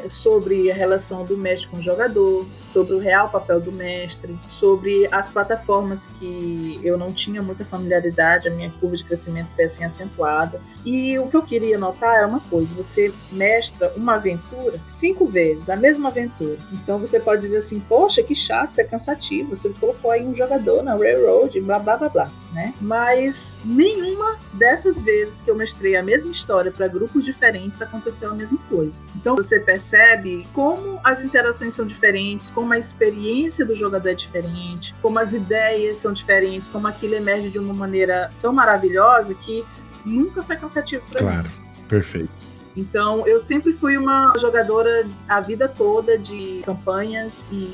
sobre 0.06 0.70
a 0.70 0.74
relação 0.74 1.24
do 1.24 1.36
mestre 1.36 1.68
com 1.68 1.78
o 1.78 1.82
jogador, 1.82 2.46
sobre 2.60 2.94
o 2.94 2.98
real 2.98 3.28
papel 3.28 3.60
do 3.60 3.72
mestre, 3.72 4.38
sobre 4.46 5.08
as 5.10 5.28
plataformas 5.28 6.06
que 6.18 6.80
eu 6.82 6.96
não 6.96 7.12
tinha 7.12 7.42
muita 7.42 7.64
familiaridade, 7.64 8.48
a 8.48 8.50
minha 8.50 8.70
curva 8.70 8.96
de 8.96 9.04
crescimento 9.04 9.48
foi 9.54 9.64
assim 9.64 9.84
acentuada. 9.84 10.60
E 10.84 11.18
o 11.18 11.28
que 11.28 11.36
eu 11.36 11.42
queria 11.42 11.78
notar 11.78 12.22
é 12.22 12.26
uma 12.26 12.40
coisa: 12.40 12.74
você 12.74 13.12
mestra 13.32 13.92
uma 13.96 14.14
aventura 14.14 14.80
cinco 14.88 15.26
vezes, 15.26 15.68
a 15.68 15.76
mesma 15.76 16.08
aventura. 16.08 16.58
Então 16.72 16.98
você 16.98 17.18
pode 17.18 17.40
dizer 17.40 17.58
assim, 17.58 17.80
poxa, 17.80 18.22
que 18.22 18.34
chato, 18.34 18.72
isso 18.72 18.80
é 18.80 18.84
cansativo, 18.84 19.56
você 19.56 19.68
colocou 19.80 20.10
aí 20.10 20.24
um 20.24 20.34
jogador 20.34 20.82
na 20.82 20.94
Railroad, 20.96 21.60
blá 21.60 21.78
blá 21.78 21.96
blá 21.96 22.08
blá, 22.08 22.30
né? 22.52 22.72
Mas 22.80 23.58
nenhuma 23.64 24.38
dessas 24.52 25.02
vezes 25.02 25.42
que 25.42 25.50
eu 25.50 25.56
mestrei 25.56 25.96
a 25.96 26.02
mesma 26.02 26.30
história 26.30 26.70
para 26.70 26.86
grupos 26.88 27.24
diferentes 27.24 27.82
aconteceu 27.82 28.30
a 28.30 28.34
mesma 28.34 28.58
coisa. 28.68 29.00
Então 29.16 29.34
você 29.36 29.58
percebe 29.58 29.87
percebe 29.88 30.46
como 30.52 31.00
as 31.02 31.22
interações 31.22 31.72
são 31.72 31.86
diferentes, 31.86 32.50
como 32.50 32.72
a 32.74 32.78
experiência 32.78 33.64
do 33.64 33.74
jogador 33.74 34.10
é 34.10 34.14
diferente, 34.14 34.94
como 35.00 35.18
as 35.18 35.32
ideias 35.32 35.98
são 35.98 36.12
diferentes, 36.12 36.68
como 36.68 36.86
aquilo 36.86 37.14
emerge 37.14 37.48
de 37.48 37.58
uma 37.58 37.72
maneira 37.72 38.30
tão 38.40 38.52
maravilhosa 38.52 39.34
que 39.34 39.64
nunca 40.04 40.42
foi 40.42 40.56
cansativo 40.56 41.02
para 41.10 41.20
claro, 41.20 41.36
mim. 41.36 41.54
Claro, 41.54 41.88
perfeito. 41.88 42.30
Então, 42.76 43.26
eu 43.26 43.40
sempre 43.40 43.72
fui 43.72 43.96
uma 43.96 44.32
jogadora 44.38 45.06
a 45.26 45.40
vida 45.40 45.66
toda 45.68 46.18
de 46.18 46.62
campanhas 46.64 47.48
e 47.50 47.72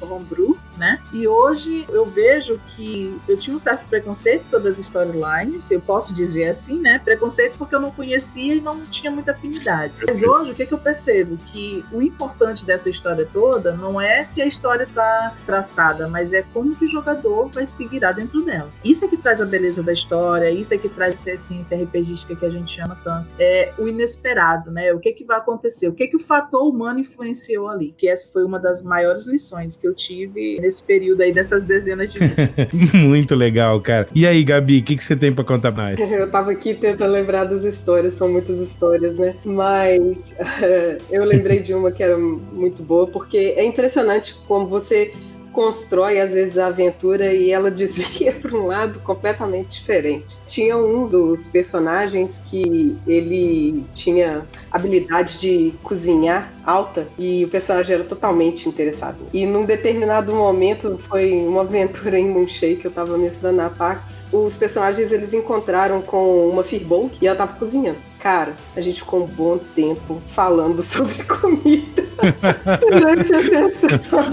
homebrew, 0.00 0.55
né? 0.76 1.00
E 1.12 1.26
hoje 1.26 1.86
eu 1.88 2.04
vejo 2.04 2.60
que 2.74 3.16
eu 3.28 3.36
tinha 3.36 3.54
um 3.54 3.58
certo 3.58 3.86
preconceito 3.88 4.46
sobre 4.46 4.68
as 4.68 4.78
storylines, 4.78 5.70
eu 5.70 5.80
posso 5.80 6.14
dizer 6.14 6.48
assim, 6.48 6.80
né? 6.80 7.00
Preconceito 7.04 7.58
porque 7.58 7.74
eu 7.74 7.80
não 7.80 7.90
conhecia 7.90 8.54
e 8.54 8.60
não 8.60 8.82
tinha 8.82 9.10
muita 9.10 9.32
afinidade. 9.32 9.92
Mas 10.06 10.22
hoje, 10.22 10.52
o 10.52 10.54
que, 10.54 10.66
que 10.66 10.74
eu 10.74 10.78
percebo? 10.78 11.36
Que 11.46 11.84
o 11.92 12.02
importante 12.02 12.64
dessa 12.64 12.88
história 12.88 13.28
toda 13.32 13.72
não 13.72 14.00
é 14.00 14.24
se 14.24 14.40
a 14.42 14.46
história 14.46 14.84
está 14.84 15.34
traçada, 15.44 16.08
mas 16.08 16.32
é 16.32 16.42
como 16.52 16.74
que 16.74 16.84
o 16.84 16.88
jogador 16.88 17.48
vai 17.48 17.66
se 17.66 17.86
virar 17.86 18.12
dentro 18.12 18.44
dela. 18.44 18.70
Isso 18.84 19.04
é 19.04 19.08
que 19.08 19.16
traz 19.16 19.40
a 19.40 19.46
beleza 19.46 19.82
da 19.82 19.92
história, 19.92 20.50
isso 20.50 20.74
é 20.74 20.78
que 20.78 20.88
traz 20.88 21.14
essa 21.14 21.30
essência 21.30 21.76
RPGística 21.76 22.36
que 22.36 22.44
a 22.44 22.50
gente 22.50 22.80
ama 22.80 22.98
tanto. 23.02 23.32
É 23.38 23.72
o 23.78 23.88
inesperado 23.88 24.36
né? 24.70 24.92
O 24.92 25.00
que, 25.00 25.12
que 25.12 25.24
vai 25.24 25.38
acontecer? 25.38 25.88
O 25.88 25.92
que, 25.92 26.06
que 26.06 26.16
o 26.16 26.20
fator 26.20 26.68
humano 26.68 27.00
influenciou 27.00 27.68
ali? 27.68 27.94
Que 27.96 28.08
essa 28.08 28.28
foi 28.32 28.44
uma 28.44 28.58
das 28.58 28.82
maiores 28.82 29.26
lições 29.26 29.76
que 29.76 29.86
eu 29.86 29.94
tive 29.94 30.58
nesse 30.66 30.82
período 30.82 31.22
aí, 31.22 31.32
dessas 31.32 31.62
dezenas 31.62 32.12
de 32.12 32.18
vezes. 32.18 32.66
Muito 32.92 33.34
legal, 33.34 33.80
cara. 33.80 34.08
E 34.14 34.26
aí, 34.26 34.42
Gabi, 34.42 34.80
o 34.80 34.82
que, 34.82 34.96
que 34.96 35.04
você 35.04 35.14
tem 35.14 35.32
para 35.32 35.44
contar 35.44 35.70
pra 35.70 35.90
nós? 35.90 36.12
Eu 36.12 36.30
tava 36.30 36.50
aqui 36.50 36.74
tentando 36.74 37.12
lembrar 37.12 37.44
das 37.44 37.62
histórias, 37.62 38.14
são 38.14 38.28
muitas 38.28 38.60
histórias, 38.60 39.16
né? 39.16 39.36
Mas 39.44 40.36
eu 41.10 41.24
lembrei 41.24 41.60
de 41.60 41.72
uma 41.72 41.92
que 41.92 42.02
era 42.02 42.18
muito 42.18 42.82
boa, 42.82 43.06
porque 43.06 43.54
é 43.56 43.64
impressionante 43.64 44.34
como 44.48 44.66
você 44.66 45.14
constrói 45.56 46.20
às 46.20 46.32
vezes 46.32 46.58
a 46.58 46.66
aventura 46.66 47.32
e 47.32 47.50
ela 47.50 47.70
desvia 47.72 48.30
para 48.30 48.54
um 48.54 48.66
lado 48.66 49.00
completamente 49.00 49.80
diferente. 49.80 50.36
Tinha 50.46 50.76
um 50.76 51.08
dos 51.08 51.48
personagens 51.48 52.42
que 52.44 53.00
ele 53.06 53.82
tinha 53.94 54.46
habilidade 54.70 55.40
de 55.40 55.74
cozinhar 55.82 56.52
alta 56.64 57.08
e 57.18 57.44
o 57.44 57.48
personagem 57.48 57.94
era 57.94 58.04
totalmente 58.04 58.68
interessado. 58.68 59.16
E 59.32 59.46
num 59.46 59.64
determinado 59.64 60.34
momento, 60.34 60.98
foi 61.08 61.32
uma 61.32 61.62
aventura 61.62 62.18
em 62.18 62.28
Moonshake 62.28 62.76
que 62.76 62.86
eu 62.86 62.90
tava 62.90 63.16
mestrando 63.16 63.56
na 63.56 63.70
Pax, 63.70 64.24
os 64.30 64.58
personagens 64.58 65.10
eles 65.10 65.32
encontraram 65.32 66.02
com 66.02 66.48
uma 66.48 66.62
Firbolg 66.62 67.12
e 67.22 67.26
ela 67.26 67.36
tava 67.36 67.54
cozinhando. 67.54 67.98
Cara, 68.26 68.56
a 68.74 68.80
gente 68.80 69.02
ficou 69.02 69.22
um 69.22 69.26
bom 69.28 69.56
tempo 69.56 70.20
falando 70.26 70.82
sobre 70.82 71.22
comida 71.22 72.02
durante 72.80 73.32
a 73.32 73.70
sessão. 73.70 74.24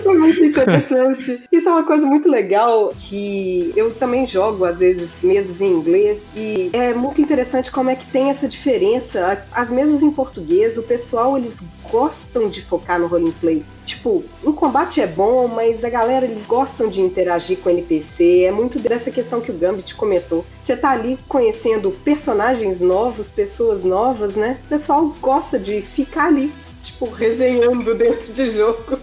Foi 0.00 0.16
muito 0.16 0.44
interessante. 0.44 1.42
Isso 1.50 1.68
é 1.68 1.72
uma 1.72 1.82
coisa 1.82 2.06
muito 2.06 2.28
legal 2.28 2.94
que 2.96 3.72
eu 3.74 3.92
também 3.96 4.24
jogo, 4.28 4.64
às 4.64 4.78
vezes, 4.78 5.24
mesas 5.24 5.60
em 5.60 5.72
inglês 5.72 6.30
e 6.36 6.70
é 6.72 6.94
muito 6.94 7.20
interessante 7.20 7.72
como 7.72 7.90
é 7.90 7.96
que 7.96 8.06
tem 8.06 8.30
essa 8.30 8.46
diferença. 8.46 9.44
As 9.50 9.72
mesas 9.72 10.04
em 10.04 10.12
português, 10.12 10.78
o 10.78 10.84
pessoal, 10.84 11.36
eles 11.36 11.68
gostam 11.90 12.48
de 12.48 12.62
focar 12.62 13.00
no 13.00 13.08
roleplay. 13.08 13.64
Tipo, 13.84 14.24
o 14.42 14.52
combate 14.52 15.00
é 15.00 15.06
bom, 15.06 15.46
mas 15.46 15.84
a 15.84 15.90
galera 15.90 16.24
eles 16.24 16.46
gostam 16.46 16.88
de 16.88 17.00
interagir 17.00 17.58
com 17.58 17.68
o 17.68 17.72
NPC. 17.72 18.44
É 18.44 18.50
muito 18.50 18.78
dessa 18.78 19.10
questão 19.10 19.40
que 19.40 19.50
o 19.50 19.54
Gambit 19.54 19.94
comentou. 19.94 20.44
Você 20.60 20.76
tá 20.76 20.90
ali 20.90 21.18
conhecendo 21.28 21.90
personagens 22.04 22.80
novos, 22.80 23.30
pessoas 23.30 23.84
novas, 23.84 24.36
né? 24.36 24.58
O 24.64 24.68
pessoal 24.68 25.14
gosta 25.20 25.58
de 25.58 25.82
ficar 25.82 26.26
ali, 26.28 26.52
tipo, 26.82 27.08
resenhando 27.10 27.94
dentro 27.96 28.32
de 28.32 28.50
jogo. 28.50 28.98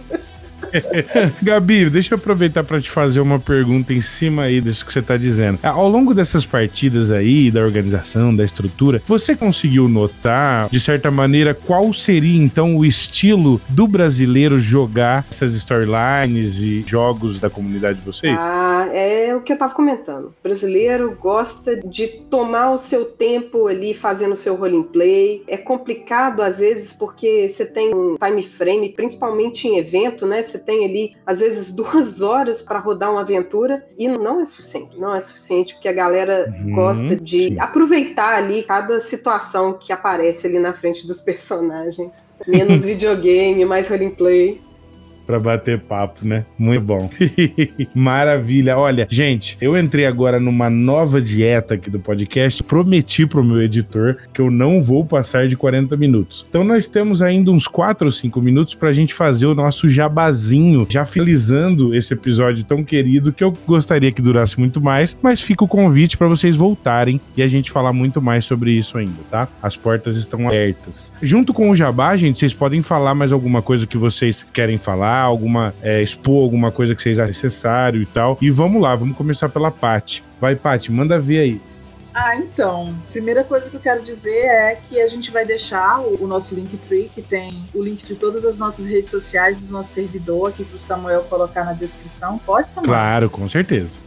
Gabi, 1.42 1.88
deixa 1.90 2.14
eu 2.14 2.18
aproveitar 2.18 2.64
para 2.64 2.80
te 2.80 2.90
fazer 2.90 3.20
uma 3.20 3.38
pergunta 3.38 3.92
em 3.92 4.00
cima 4.00 4.44
aí 4.44 4.60
disso 4.60 4.84
que 4.84 4.92
você 4.92 5.02
tá 5.02 5.16
dizendo. 5.16 5.58
Ao 5.62 5.88
longo 5.88 6.14
dessas 6.14 6.44
partidas 6.44 7.10
aí, 7.10 7.50
da 7.50 7.60
organização, 7.60 8.34
da 8.34 8.44
estrutura, 8.44 9.02
você 9.06 9.36
conseguiu 9.36 9.88
notar, 9.88 10.68
de 10.70 10.80
certa 10.80 11.10
maneira, 11.10 11.54
qual 11.54 11.92
seria 11.92 12.42
então 12.42 12.76
o 12.76 12.84
estilo 12.84 13.60
do 13.68 13.86
brasileiro 13.86 14.58
jogar 14.58 15.26
essas 15.30 15.54
storylines 15.54 16.60
e 16.60 16.84
jogos 16.86 17.40
da 17.40 17.50
comunidade 17.50 17.98
de 17.98 18.04
vocês? 18.04 18.36
Ah, 18.38 18.88
é 18.92 19.34
o 19.34 19.40
que 19.40 19.52
eu 19.52 19.58
tava 19.58 19.74
comentando. 19.74 20.26
O 20.26 20.34
brasileiro 20.42 21.16
gosta 21.20 21.76
de 21.76 22.06
tomar 22.30 22.70
o 22.70 22.78
seu 22.78 23.04
tempo 23.04 23.66
ali 23.66 23.94
fazendo 23.94 24.32
o 24.32 24.36
seu 24.36 24.54
roleplay. 24.54 25.42
É 25.46 25.56
complicado 25.56 26.40
às 26.40 26.58
vezes 26.58 26.92
porque 26.92 27.48
você 27.48 27.66
tem 27.66 27.94
um 27.94 28.16
time 28.16 28.42
frame, 28.42 28.88
principalmente 28.90 29.68
em 29.68 29.78
evento, 29.78 30.26
né? 30.26 30.42
Você 30.42 30.58
tem 30.62 30.84
ali, 30.84 31.16
às 31.26 31.40
vezes, 31.40 31.74
duas 31.76 32.22
horas 32.22 32.62
para 32.62 32.78
rodar 32.78 33.10
uma 33.10 33.20
aventura 33.20 33.86
e 33.98 34.08
não 34.08 34.40
é 34.40 34.44
suficiente. 34.44 34.98
Não 34.98 35.14
é 35.14 35.20
suficiente 35.20 35.74
porque 35.74 35.88
a 35.88 35.92
galera 35.92 36.52
uhum, 36.58 36.74
gosta 36.74 37.16
de 37.16 37.48
sim. 37.48 37.60
aproveitar 37.60 38.36
ali 38.36 38.62
cada 38.62 39.00
situação 39.00 39.74
que 39.74 39.92
aparece 39.92 40.46
ali 40.46 40.58
na 40.58 40.72
frente 40.72 41.06
dos 41.06 41.20
personagens. 41.20 42.28
Menos 42.46 42.84
videogame, 42.86 43.64
mais 43.64 43.88
roleplay 43.88 44.60
para 45.26 45.38
bater 45.38 45.80
papo, 45.80 46.26
né? 46.26 46.44
Muito 46.58 46.82
bom. 46.82 47.10
Maravilha. 47.94 48.76
Olha, 48.76 49.06
gente, 49.10 49.56
eu 49.60 49.76
entrei 49.76 50.06
agora 50.06 50.38
numa 50.40 50.68
nova 50.68 51.20
dieta 51.20 51.74
aqui 51.74 51.90
do 51.90 52.00
podcast. 52.00 52.62
Prometi 52.62 53.26
pro 53.26 53.44
meu 53.44 53.62
editor 53.62 54.16
que 54.32 54.40
eu 54.40 54.50
não 54.50 54.82
vou 54.82 55.04
passar 55.04 55.48
de 55.48 55.56
40 55.56 55.96
minutos. 55.96 56.46
Então 56.48 56.64
nós 56.64 56.86
temos 56.86 57.22
ainda 57.22 57.50
uns 57.50 57.66
4 57.66 58.06
ou 58.06 58.10
5 58.10 58.40
minutos 58.40 58.74
pra 58.74 58.92
gente 58.92 59.14
fazer 59.14 59.46
o 59.46 59.54
nosso 59.54 59.88
jabazinho, 59.88 60.86
já 60.88 61.04
finalizando 61.04 61.94
esse 61.94 62.12
episódio 62.12 62.64
tão 62.64 62.82
querido 62.82 63.32
que 63.32 63.44
eu 63.44 63.52
gostaria 63.66 64.10
que 64.12 64.22
durasse 64.22 64.58
muito 64.58 64.80
mais, 64.80 65.16
mas 65.22 65.40
fica 65.40 65.64
o 65.64 65.68
convite 65.68 66.16
para 66.16 66.28
vocês 66.28 66.56
voltarem 66.56 67.20
e 67.36 67.42
a 67.42 67.48
gente 67.48 67.70
falar 67.70 67.92
muito 67.92 68.20
mais 68.20 68.44
sobre 68.44 68.72
isso 68.72 68.98
ainda, 68.98 69.12
tá? 69.30 69.48
As 69.62 69.76
portas 69.76 70.16
estão 70.16 70.46
abertas. 70.46 71.12
Junto 71.22 71.52
com 71.52 71.70
o 71.70 71.74
jabá, 71.74 72.16
gente, 72.16 72.38
vocês 72.38 72.54
podem 72.54 72.82
falar 72.82 73.14
mais 73.14 73.32
alguma 73.32 73.62
coisa 73.62 73.86
que 73.86 73.96
vocês 73.96 74.46
querem 74.52 74.78
falar 74.78 75.11
alguma, 75.20 75.74
é, 75.82 76.02
expor 76.02 76.42
alguma 76.42 76.70
coisa 76.70 76.94
que 76.94 77.02
vocês 77.02 77.18
acham 77.18 77.28
necessário 77.28 78.00
e 78.00 78.06
tal. 78.06 78.38
E 78.40 78.50
vamos 78.50 78.80
lá, 78.80 78.94
vamos 78.94 79.16
começar 79.16 79.48
pela 79.48 79.70
Paty. 79.70 80.22
Vai, 80.40 80.56
Paty, 80.56 80.90
manda 80.90 81.18
ver 81.18 81.40
aí. 81.40 81.60
Ah, 82.14 82.36
então, 82.36 82.94
primeira 83.10 83.42
coisa 83.42 83.70
que 83.70 83.76
eu 83.76 83.80
quero 83.80 84.02
dizer 84.02 84.44
é 84.44 84.76
que 84.76 85.00
a 85.00 85.08
gente 85.08 85.30
vai 85.30 85.46
deixar 85.46 86.00
o, 86.00 86.24
o 86.24 86.26
nosso 86.26 86.54
Linktree, 86.54 87.10
que 87.14 87.22
tem 87.22 87.64
o 87.74 87.82
link 87.82 88.04
de 88.04 88.14
todas 88.14 88.44
as 88.44 88.58
nossas 88.58 88.86
redes 88.86 89.10
sociais 89.10 89.60
do 89.60 89.72
nosso 89.72 89.92
servidor 89.92 90.50
aqui 90.50 90.62
para 90.62 90.76
o 90.76 90.78
Samuel 90.78 91.22
colocar 91.22 91.64
na 91.64 91.72
descrição. 91.72 92.38
Pode, 92.38 92.70
Samuel? 92.70 92.92
Claro, 92.92 93.30
com 93.30 93.48
certeza. 93.48 93.98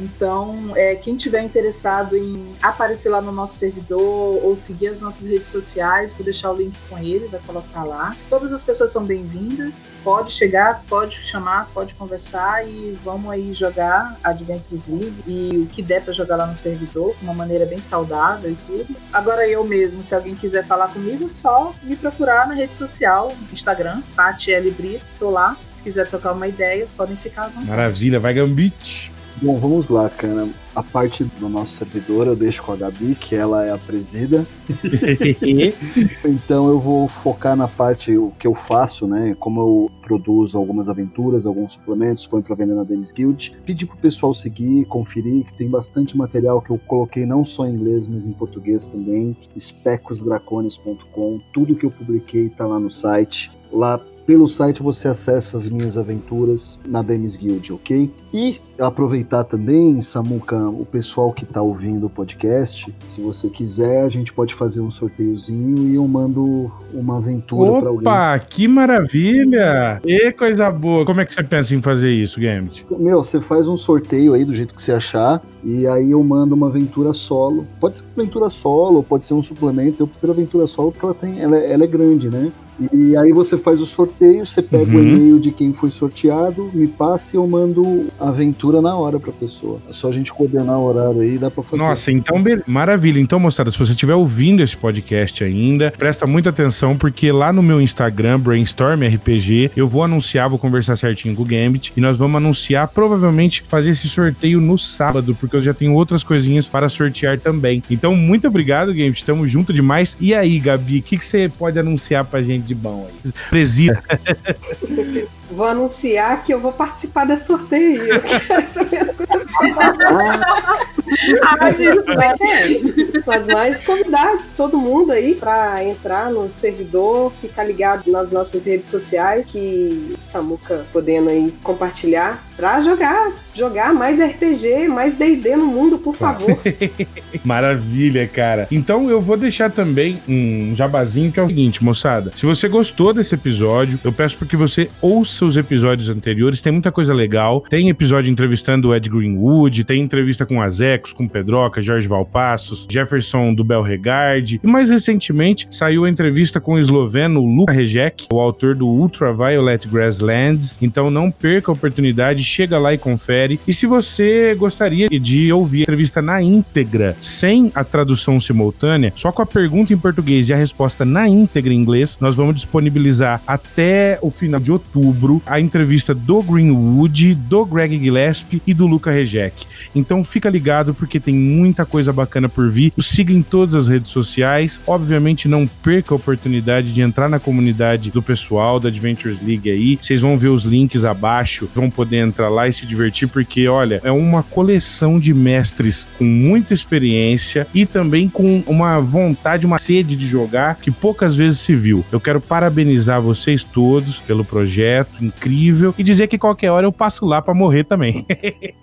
Então, 0.00 0.72
é, 0.76 0.94
quem 0.94 1.16
tiver 1.16 1.42
interessado 1.42 2.16
em 2.16 2.48
aparecer 2.62 3.08
lá 3.08 3.20
no 3.20 3.32
nosso 3.32 3.58
servidor 3.58 4.44
ou 4.44 4.56
seguir 4.56 4.88
as 4.88 5.00
nossas 5.00 5.26
redes 5.26 5.48
sociais, 5.48 6.12
vou 6.12 6.24
deixar 6.24 6.50
o 6.50 6.56
link 6.56 6.76
com 6.88 6.98
ele, 6.98 7.26
vai 7.28 7.40
colocar 7.46 7.84
lá. 7.84 8.14
Todas 8.28 8.52
as 8.52 8.62
pessoas 8.62 8.90
são 8.90 9.04
bem-vindas, 9.04 9.98
pode 10.04 10.32
chegar, 10.32 10.82
pode 10.88 11.16
chamar, 11.24 11.68
pode 11.72 11.94
conversar 11.94 12.66
e 12.66 12.98
vamos 13.04 13.30
aí 13.30 13.52
jogar 13.52 14.18
Adventures 14.22 14.86
League 14.86 15.14
e 15.26 15.58
o 15.58 15.66
que 15.66 15.82
der 15.82 16.02
para 16.02 16.12
jogar 16.12 16.36
lá 16.36 16.46
no 16.46 16.56
servidor, 16.56 17.14
de 17.16 17.24
uma 17.24 17.34
maneira 17.34 17.66
bem 17.66 17.78
saudável 17.78 18.50
e 18.50 18.56
tudo. 18.66 18.96
Agora 19.12 19.48
eu 19.48 19.64
mesmo, 19.64 20.02
se 20.02 20.14
alguém 20.14 20.34
quiser 20.34 20.66
falar 20.66 20.88
comigo, 20.88 21.28
só 21.28 21.74
me 21.82 21.96
procurar 21.96 22.46
na 22.46 22.54
rede 22.54 22.74
social, 22.74 23.32
Instagram, 23.52 24.02
Paty 24.14 24.52
L. 24.52 24.70
Brito, 24.70 25.04
tô 25.18 25.30
lá. 25.30 25.56
Se 25.74 25.82
quiser 25.82 26.08
trocar 26.08 26.32
uma 26.32 26.48
ideia, 26.48 26.88
podem 26.96 27.16
ficar 27.16 27.42
à 27.42 27.48
vontade. 27.48 27.66
Maravilha, 27.66 28.18
vai 28.18 28.34
Gambit! 28.34 29.17
Bom, 29.40 29.56
vamos 29.58 29.88
lá, 29.88 30.10
cara. 30.10 30.48
A 30.74 30.82
parte 30.82 31.22
do 31.22 31.48
nosso 31.48 31.72
servidor 31.74 32.26
eu 32.26 32.34
deixo 32.34 32.60
com 32.62 32.72
a 32.72 32.76
Gabi, 32.76 33.14
que 33.14 33.36
ela 33.36 33.64
é 33.64 33.72
a 33.72 33.78
presida. 33.78 34.44
então 36.24 36.68
eu 36.68 36.80
vou 36.80 37.06
focar 37.06 37.54
na 37.54 37.68
parte 37.68 38.16
o 38.16 38.32
que 38.38 38.48
eu 38.48 38.54
faço, 38.54 39.06
né? 39.06 39.36
Como 39.38 39.60
eu 39.60 39.90
produzo 40.02 40.58
algumas 40.58 40.88
aventuras, 40.88 41.46
alguns 41.46 41.74
suplementos, 41.74 42.26
põe 42.26 42.42
para 42.42 42.56
vender 42.56 42.74
na 42.74 42.82
Games 42.82 43.12
Guild. 43.12 43.56
Pedir 43.64 43.86
pro 43.86 43.96
pessoal 43.96 44.34
seguir, 44.34 44.86
conferir, 44.86 45.44
que 45.44 45.54
tem 45.54 45.68
bastante 45.68 46.16
material 46.16 46.60
que 46.60 46.70
eu 46.70 46.78
coloquei 46.78 47.24
não 47.24 47.44
só 47.44 47.64
em 47.64 47.74
inglês, 47.74 48.08
mas 48.08 48.26
em 48.26 48.32
português 48.32 48.88
também. 48.88 49.36
especosdracones.com, 49.54 51.40
tudo 51.52 51.76
que 51.76 51.86
eu 51.86 51.92
publiquei 51.92 52.48
tá 52.48 52.66
lá 52.66 52.80
no 52.80 52.90
site. 52.90 53.52
Lá 53.72 54.00
pelo 54.28 54.46
site 54.46 54.82
você 54.82 55.08
acessa 55.08 55.56
as 55.56 55.70
minhas 55.70 55.96
aventuras 55.96 56.78
na 56.86 57.00
Demis 57.00 57.34
Guild, 57.34 57.72
ok? 57.72 58.12
E 58.30 58.60
aproveitar 58.78 59.42
também, 59.42 60.02
Samuca, 60.02 60.68
o 60.68 60.84
pessoal 60.84 61.32
que 61.32 61.44
está 61.44 61.62
ouvindo 61.62 62.04
o 62.04 62.10
podcast, 62.10 62.94
se 63.08 63.22
você 63.22 63.48
quiser, 63.48 64.04
a 64.04 64.08
gente 64.10 64.30
pode 64.34 64.54
fazer 64.54 64.82
um 64.82 64.90
sorteiozinho 64.90 65.88
e 65.88 65.94
eu 65.94 66.06
mando 66.06 66.70
uma 66.92 67.16
aventura 67.16 67.80
para 67.80 67.88
alguém. 67.88 68.06
Opa, 68.06 68.38
que 68.40 68.68
maravilha! 68.68 69.98
E 70.04 70.30
coisa 70.32 70.70
boa! 70.70 71.06
Como 71.06 71.22
é 71.22 71.24
que 71.24 71.32
você 71.32 71.42
pensa 71.42 71.74
em 71.74 71.80
fazer 71.80 72.10
isso, 72.10 72.38
Gambit? 72.38 72.84
Meu, 72.98 73.24
você 73.24 73.40
faz 73.40 73.66
um 73.66 73.78
sorteio 73.78 74.34
aí 74.34 74.44
do 74.44 74.52
jeito 74.52 74.74
que 74.74 74.82
você 74.82 74.92
achar 74.92 75.42
e 75.64 75.86
aí 75.86 76.10
eu 76.10 76.22
mando 76.22 76.54
uma 76.54 76.66
aventura 76.66 77.14
solo. 77.14 77.66
Pode 77.80 77.96
ser 77.96 78.02
uma 78.02 78.22
aventura 78.24 78.50
solo, 78.50 79.02
pode 79.02 79.24
ser 79.24 79.32
um 79.32 79.40
suplemento. 79.40 80.02
Eu 80.02 80.06
prefiro 80.06 80.32
aventura 80.32 80.66
solo 80.66 80.92
porque 80.92 81.06
ela 81.06 81.14
tem, 81.14 81.40
ela, 81.40 81.56
é, 81.56 81.72
ela 81.72 81.84
é 81.84 81.86
grande, 81.86 82.28
né? 82.28 82.52
E 82.92 83.16
aí 83.16 83.32
você 83.32 83.56
faz 83.56 83.80
o 83.80 83.86
sorteio, 83.86 84.44
você 84.44 84.62
pega 84.62 84.90
uhum. 84.90 84.98
o 84.98 85.02
e-mail 85.02 85.40
de 85.40 85.50
quem 85.50 85.72
foi 85.72 85.90
sorteado, 85.90 86.70
me 86.72 86.86
passa 86.86 87.36
e 87.36 87.38
eu 87.38 87.46
mando 87.46 88.06
a 88.18 88.28
aventura 88.28 88.80
na 88.80 88.96
hora 88.96 89.18
pra 89.18 89.32
pessoa. 89.32 89.80
É 89.88 89.92
só 89.92 90.08
a 90.08 90.12
gente 90.12 90.32
coordenar 90.32 90.78
o 90.78 90.84
horário 90.84 91.20
aí, 91.20 91.38
dá 91.38 91.50
pra 91.50 91.62
fazer. 91.62 91.82
Nossa, 91.82 92.12
então 92.12 92.36
maravilha. 92.66 93.20
Então, 93.20 93.40
moçada, 93.40 93.70
se 93.70 93.78
você 93.78 93.92
estiver 93.92 94.14
ouvindo 94.14 94.62
esse 94.62 94.76
podcast 94.76 95.42
ainda, 95.42 95.92
presta 95.96 96.26
muita 96.26 96.50
atenção, 96.50 96.96
porque 96.96 97.32
lá 97.32 97.52
no 97.52 97.62
meu 97.62 97.80
Instagram, 97.80 98.38
Brainstorm 98.38 99.02
RPG, 99.02 99.72
eu 99.76 99.88
vou 99.88 100.04
anunciar, 100.04 100.48
vou 100.48 100.58
conversar 100.58 100.96
certinho 100.96 101.34
com 101.34 101.42
o 101.42 101.44
Gambit, 101.44 101.92
e 101.96 102.00
nós 102.00 102.16
vamos 102.16 102.36
anunciar, 102.36 102.88
provavelmente, 102.88 103.64
fazer 103.68 103.90
esse 103.90 104.08
sorteio 104.08 104.60
no 104.60 104.78
sábado, 104.78 105.36
porque 105.38 105.56
eu 105.56 105.62
já 105.62 105.74
tenho 105.74 105.94
outras 105.94 106.22
coisinhas 106.22 106.68
para 106.68 106.88
sortear 106.88 107.38
também. 107.38 107.82
Então, 107.90 108.14
muito 108.14 108.46
obrigado, 108.46 108.94
Gambit. 108.94 109.18
Estamos 109.18 109.50
junto 109.50 109.72
demais. 109.72 110.16
E 110.20 110.34
aí, 110.34 110.58
Gabi, 110.58 110.98
o 110.98 111.02
que, 111.02 111.16
que 111.16 111.24
você 111.24 111.48
pode 111.48 111.78
anunciar 111.78 112.24
pra 112.24 112.42
gente 112.42 112.67
de 112.68 112.74
bom 112.74 113.08
aí. 113.08 113.32
Presida. 113.48 114.02
Vou 115.58 115.66
anunciar 115.66 116.44
que 116.44 116.54
eu 116.54 116.60
vou 116.60 116.70
participar 116.70 117.24
desse 117.24 117.46
sorteio. 117.46 118.04
Eu 118.04 118.22
mas 123.26 123.48
mais 123.48 123.82
convidar 123.82 124.38
todo 124.56 124.78
mundo 124.78 125.10
aí 125.10 125.34
para 125.34 125.82
entrar 125.82 126.30
no 126.30 126.48
servidor, 126.48 127.32
ficar 127.40 127.64
ligado 127.64 128.08
nas 128.08 128.30
nossas 128.30 128.66
redes 128.66 128.88
sociais, 128.88 129.46
que 129.46 130.14
Samuca 130.20 130.86
podendo 130.92 131.28
aí 131.28 131.52
compartilhar 131.64 132.46
para 132.56 132.80
jogar, 132.80 133.32
jogar 133.52 133.92
mais 133.92 134.20
RPG, 134.20 134.86
mais 134.86 135.16
D&D 135.16 135.56
no 135.56 135.66
mundo, 135.66 135.98
por 135.98 136.14
favor. 136.14 136.56
Maravilha, 137.42 138.28
cara. 138.28 138.68
Então 138.70 139.10
eu 139.10 139.20
vou 139.20 139.36
deixar 139.36 139.72
também 139.72 140.22
um 140.28 140.72
jabazinho 140.76 141.32
que 141.32 141.40
é 141.40 141.42
o 141.42 141.48
seguinte, 141.48 141.82
moçada. 141.82 142.30
Se 142.36 142.46
você 142.46 142.68
gostou 142.68 143.12
desse 143.12 143.34
episódio, 143.34 143.98
eu 144.04 144.12
peço 144.12 144.36
para 144.36 144.46
que 144.46 144.56
você 144.56 144.88
ouça 145.00 145.47
os 145.48 145.56
episódios 145.56 146.08
anteriores, 146.10 146.60
tem 146.60 146.72
muita 146.72 146.92
coisa 146.92 147.12
legal. 147.12 147.64
Tem 147.68 147.88
episódio 147.88 148.30
entrevistando 148.30 148.88
o 148.88 148.94
Ed 148.94 149.08
Greenwood, 149.08 149.84
tem 149.84 150.02
entrevista 150.02 150.44
com 150.44 150.60
Azecos, 150.60 151.12
com 151.12 151.26
Pedroca, 151.26 151.80
Jorge 151.80 152.06
Valpassos, 152.06 152.86
Jefferson 152.88 153.54
do 153.54 153.64
Belregard. 153.64 154.60
E 154.62 154.66
mais 154.66 154.88
recentemente 154.88 155.66
saiu 155.70 156.04
a 156.04 156.10
entrevista 156.10 156.60
com 156.60 156.74
o 156.74 156.78
esloveno 156.78 157.44
Luka 157.44 157.72
Rejek, 157.72 158.26
o 158.32 158.38
autor 158.38 158.74
do 158.74 158.86
Ultraviolet 158.86 159.88
Grasslands. 159.88 160.78
Então 160.80 161.10
não 161.10 161.30
perca 161.30 161.70
a 161.70 161.74
oportunidade, 161.74 162.44
chega 162.44 162.78
lá 162.78 162.92
e 162.92 162.98
confere. 162.98 163.58
E 163.66 163.72
se 163.72 163.86
você 163.86 164.54
gostaria 164.54 165.08
de 165.08 165.52
ouvir 165.52 165.80
a 165.80 165.82
entrevista 165.82 166.20
na 166.20 166.42
íntegra, 166.42 167.16
sem 167.20 167.70
a 167.74 167.82
tradução 167.82 168.38
simultânea, 168.38 169.12
só 169.14 169.32
com 169.32 169.42
a 169.42 169.46
pergunta 169.46 169.92
em 169.92 169.98
português 169.98 170.48
e 170.48 170.52
a 170.52 170.56
resposta 170.56 171.04
na 171.04 171.28
íntegra 171.28 171.72
em 171.72 171.76
inglês, 171.76 172.18
nós 172.20 172.36
vamos 172.36 172.54
disponibilizar 172.54 173.40
até 173.46 174.18
o 174.20 174.30
final 174.30 174.60
de 174.60 174.70
outubro 174.70 175.37
a 175.46 175.60
entrevista 175.60 176.14
do 176.14 176.42
Greenwood, 176.42 177.34
do 177.34 177.64
Greg 177.64 177.98
Gillespie 177.98 178.62
e 178.66 178.74
do 178.74 178.86
Luca 178.86 179.10
Rejec. 179.10 179.66
Então 179.94 180.24
fica 180.24 180.48
ligado 180.48 180.94
porque 180.94 181.20
tem 181.20 181.34
muita 181.34 181.84
coisa 181.84 182.12
bacana 182.12 182.48
por 182.48 182.68
vir. 182.68 182.92
O 182.96 183.02
siga 183.02 183.32
em 183.32 183.42
todas 183.42 183.74
as 183.74 183.88
redes 183.88 184.10
sociais. 184.10 184.80
Obviamente 184.86 185.48
não 185.48 185.66
perca 185.66 186.14
a 186.14 186.16
oportunidade 186.16 186.92
de 186.92 187.02
entrar 187.02 187.28
na 187.28 187.38
comunidade 187.38 188.10
do 188.10 188.22
pessoal 188.22 188.78
da 188.78 188.88
Adventures 188.88 189.40
League 189.40 189.70
aí. 189.70 189.98
Vocês 190.00 190.20
vão 190.20 190.38
ver 190.38 190.48
os 190.48 190.64
links 190.64 191.04
abaixo, 191.04 191.68
vão 191.74 191.90
poder 191.90 192.18
entrar 192.18 192.48
lá 192.48 192.68
e 192.68 192.72
se 192.72 192.86
divertir 192.86 193.28
porque 193.28 193.68
olha, 193.68 194.00
é 194.04 194.10
uma 194.10 194.42
coleção 194.42 195.18
de 195.18 195.32
mestres 195.32 196.08
com 196.18 196.24
muita 196.24 196.72
experiência 196.74 197.66
e 197.74 197.86
também 197.86 198.28
com 198.28 198.62
uma 198.66 199.00
vontade, 199.00 199.66
uma 199.66 199.78
sede 199.78 200.16
de 200.16 200.26
jogar 200.26 200.76
que 200.76 200.90
poucas 200.90 201.36
vezes 201.36 201.60
se 201.60 201.74
viu. 201.74 202.04
Eu 202.10 202.20
quero 202.20 202.40
parabenizar 202.40 203.20
vocês 203.20 203.62
todos 203.62 204.18
pelo 204.18 204.44
projeto 204.44 205.17
incrível 205.20 205.94
e 205.98 206.02
dizer 206.02 206.28
que 206.28 206.38
qualquer 206.38 206.70
hora 206.70 206.86
eu 206.86 206.92
passo 206.92 207.26
lá 207.26 207.42
para 207.42 207.54
morrer 207.54 207.84
também. 207.84 208.26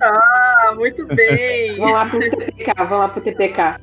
ah, 0.00 0.74
muito 0.76 1.06
bem. 1.06 1.76
Vamos 1.78 1.92
lá 1.92 2.06
pro 2.06 2.18
TPK, 2.18 2.72
vamos 2.76 2.90
lá 2.90 3.08
pro 3.08 3.20
TPK. 3.20 3.80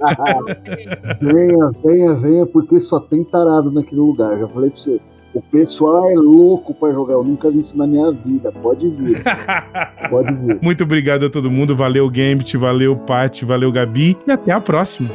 venha, 1.20 1.70
venha, 1.84 2.14
venha, 2.14 2.46
porque 2.46 2.80
só 2.80 3.00
tem 3.00 3.24
tarado 3.24 3.70
naquele 3.70 4.00
lugar. 4.00 4.38
Já 4.38 4.48
falei 4.48 4.70
pra 4.70 4.78
você. 4.78 5.00
O 5.34 5.40
pessoal 5.40 6.10
é 6.10 6.14
louco 6.14 6.74
para 6.74 6.92
jogar. 6.92 7.14
Eu 7.14 7.24
nunca 7.24 7.50
vi 7.50 7.58
isso 7.58 7.76
na 7.76 7.86
minha 7.86 8.12
vida. 8.12 8.52
Pode 8.52 8.88
vir. 8.88 9.22
Pode 10.10 10.34
vir. 10.34 10.58
Muito 10.60 10.84
obrigado 10.84 11.24
a 11.24 11.30
todo 11.30 11.50
mundo. 11.50 11.74
Valeu, 11.74 12.08
Gambit. 12.10 12.56
Valeu, 12.56 12.96
Paty. 12.96 13.44
Valeu, 13.44 13.72
Gabi. 13.72 14.16
E 14.26 14.30
até 14.30 14.52
a 14.52 14.60
próxima. 14.60 15.08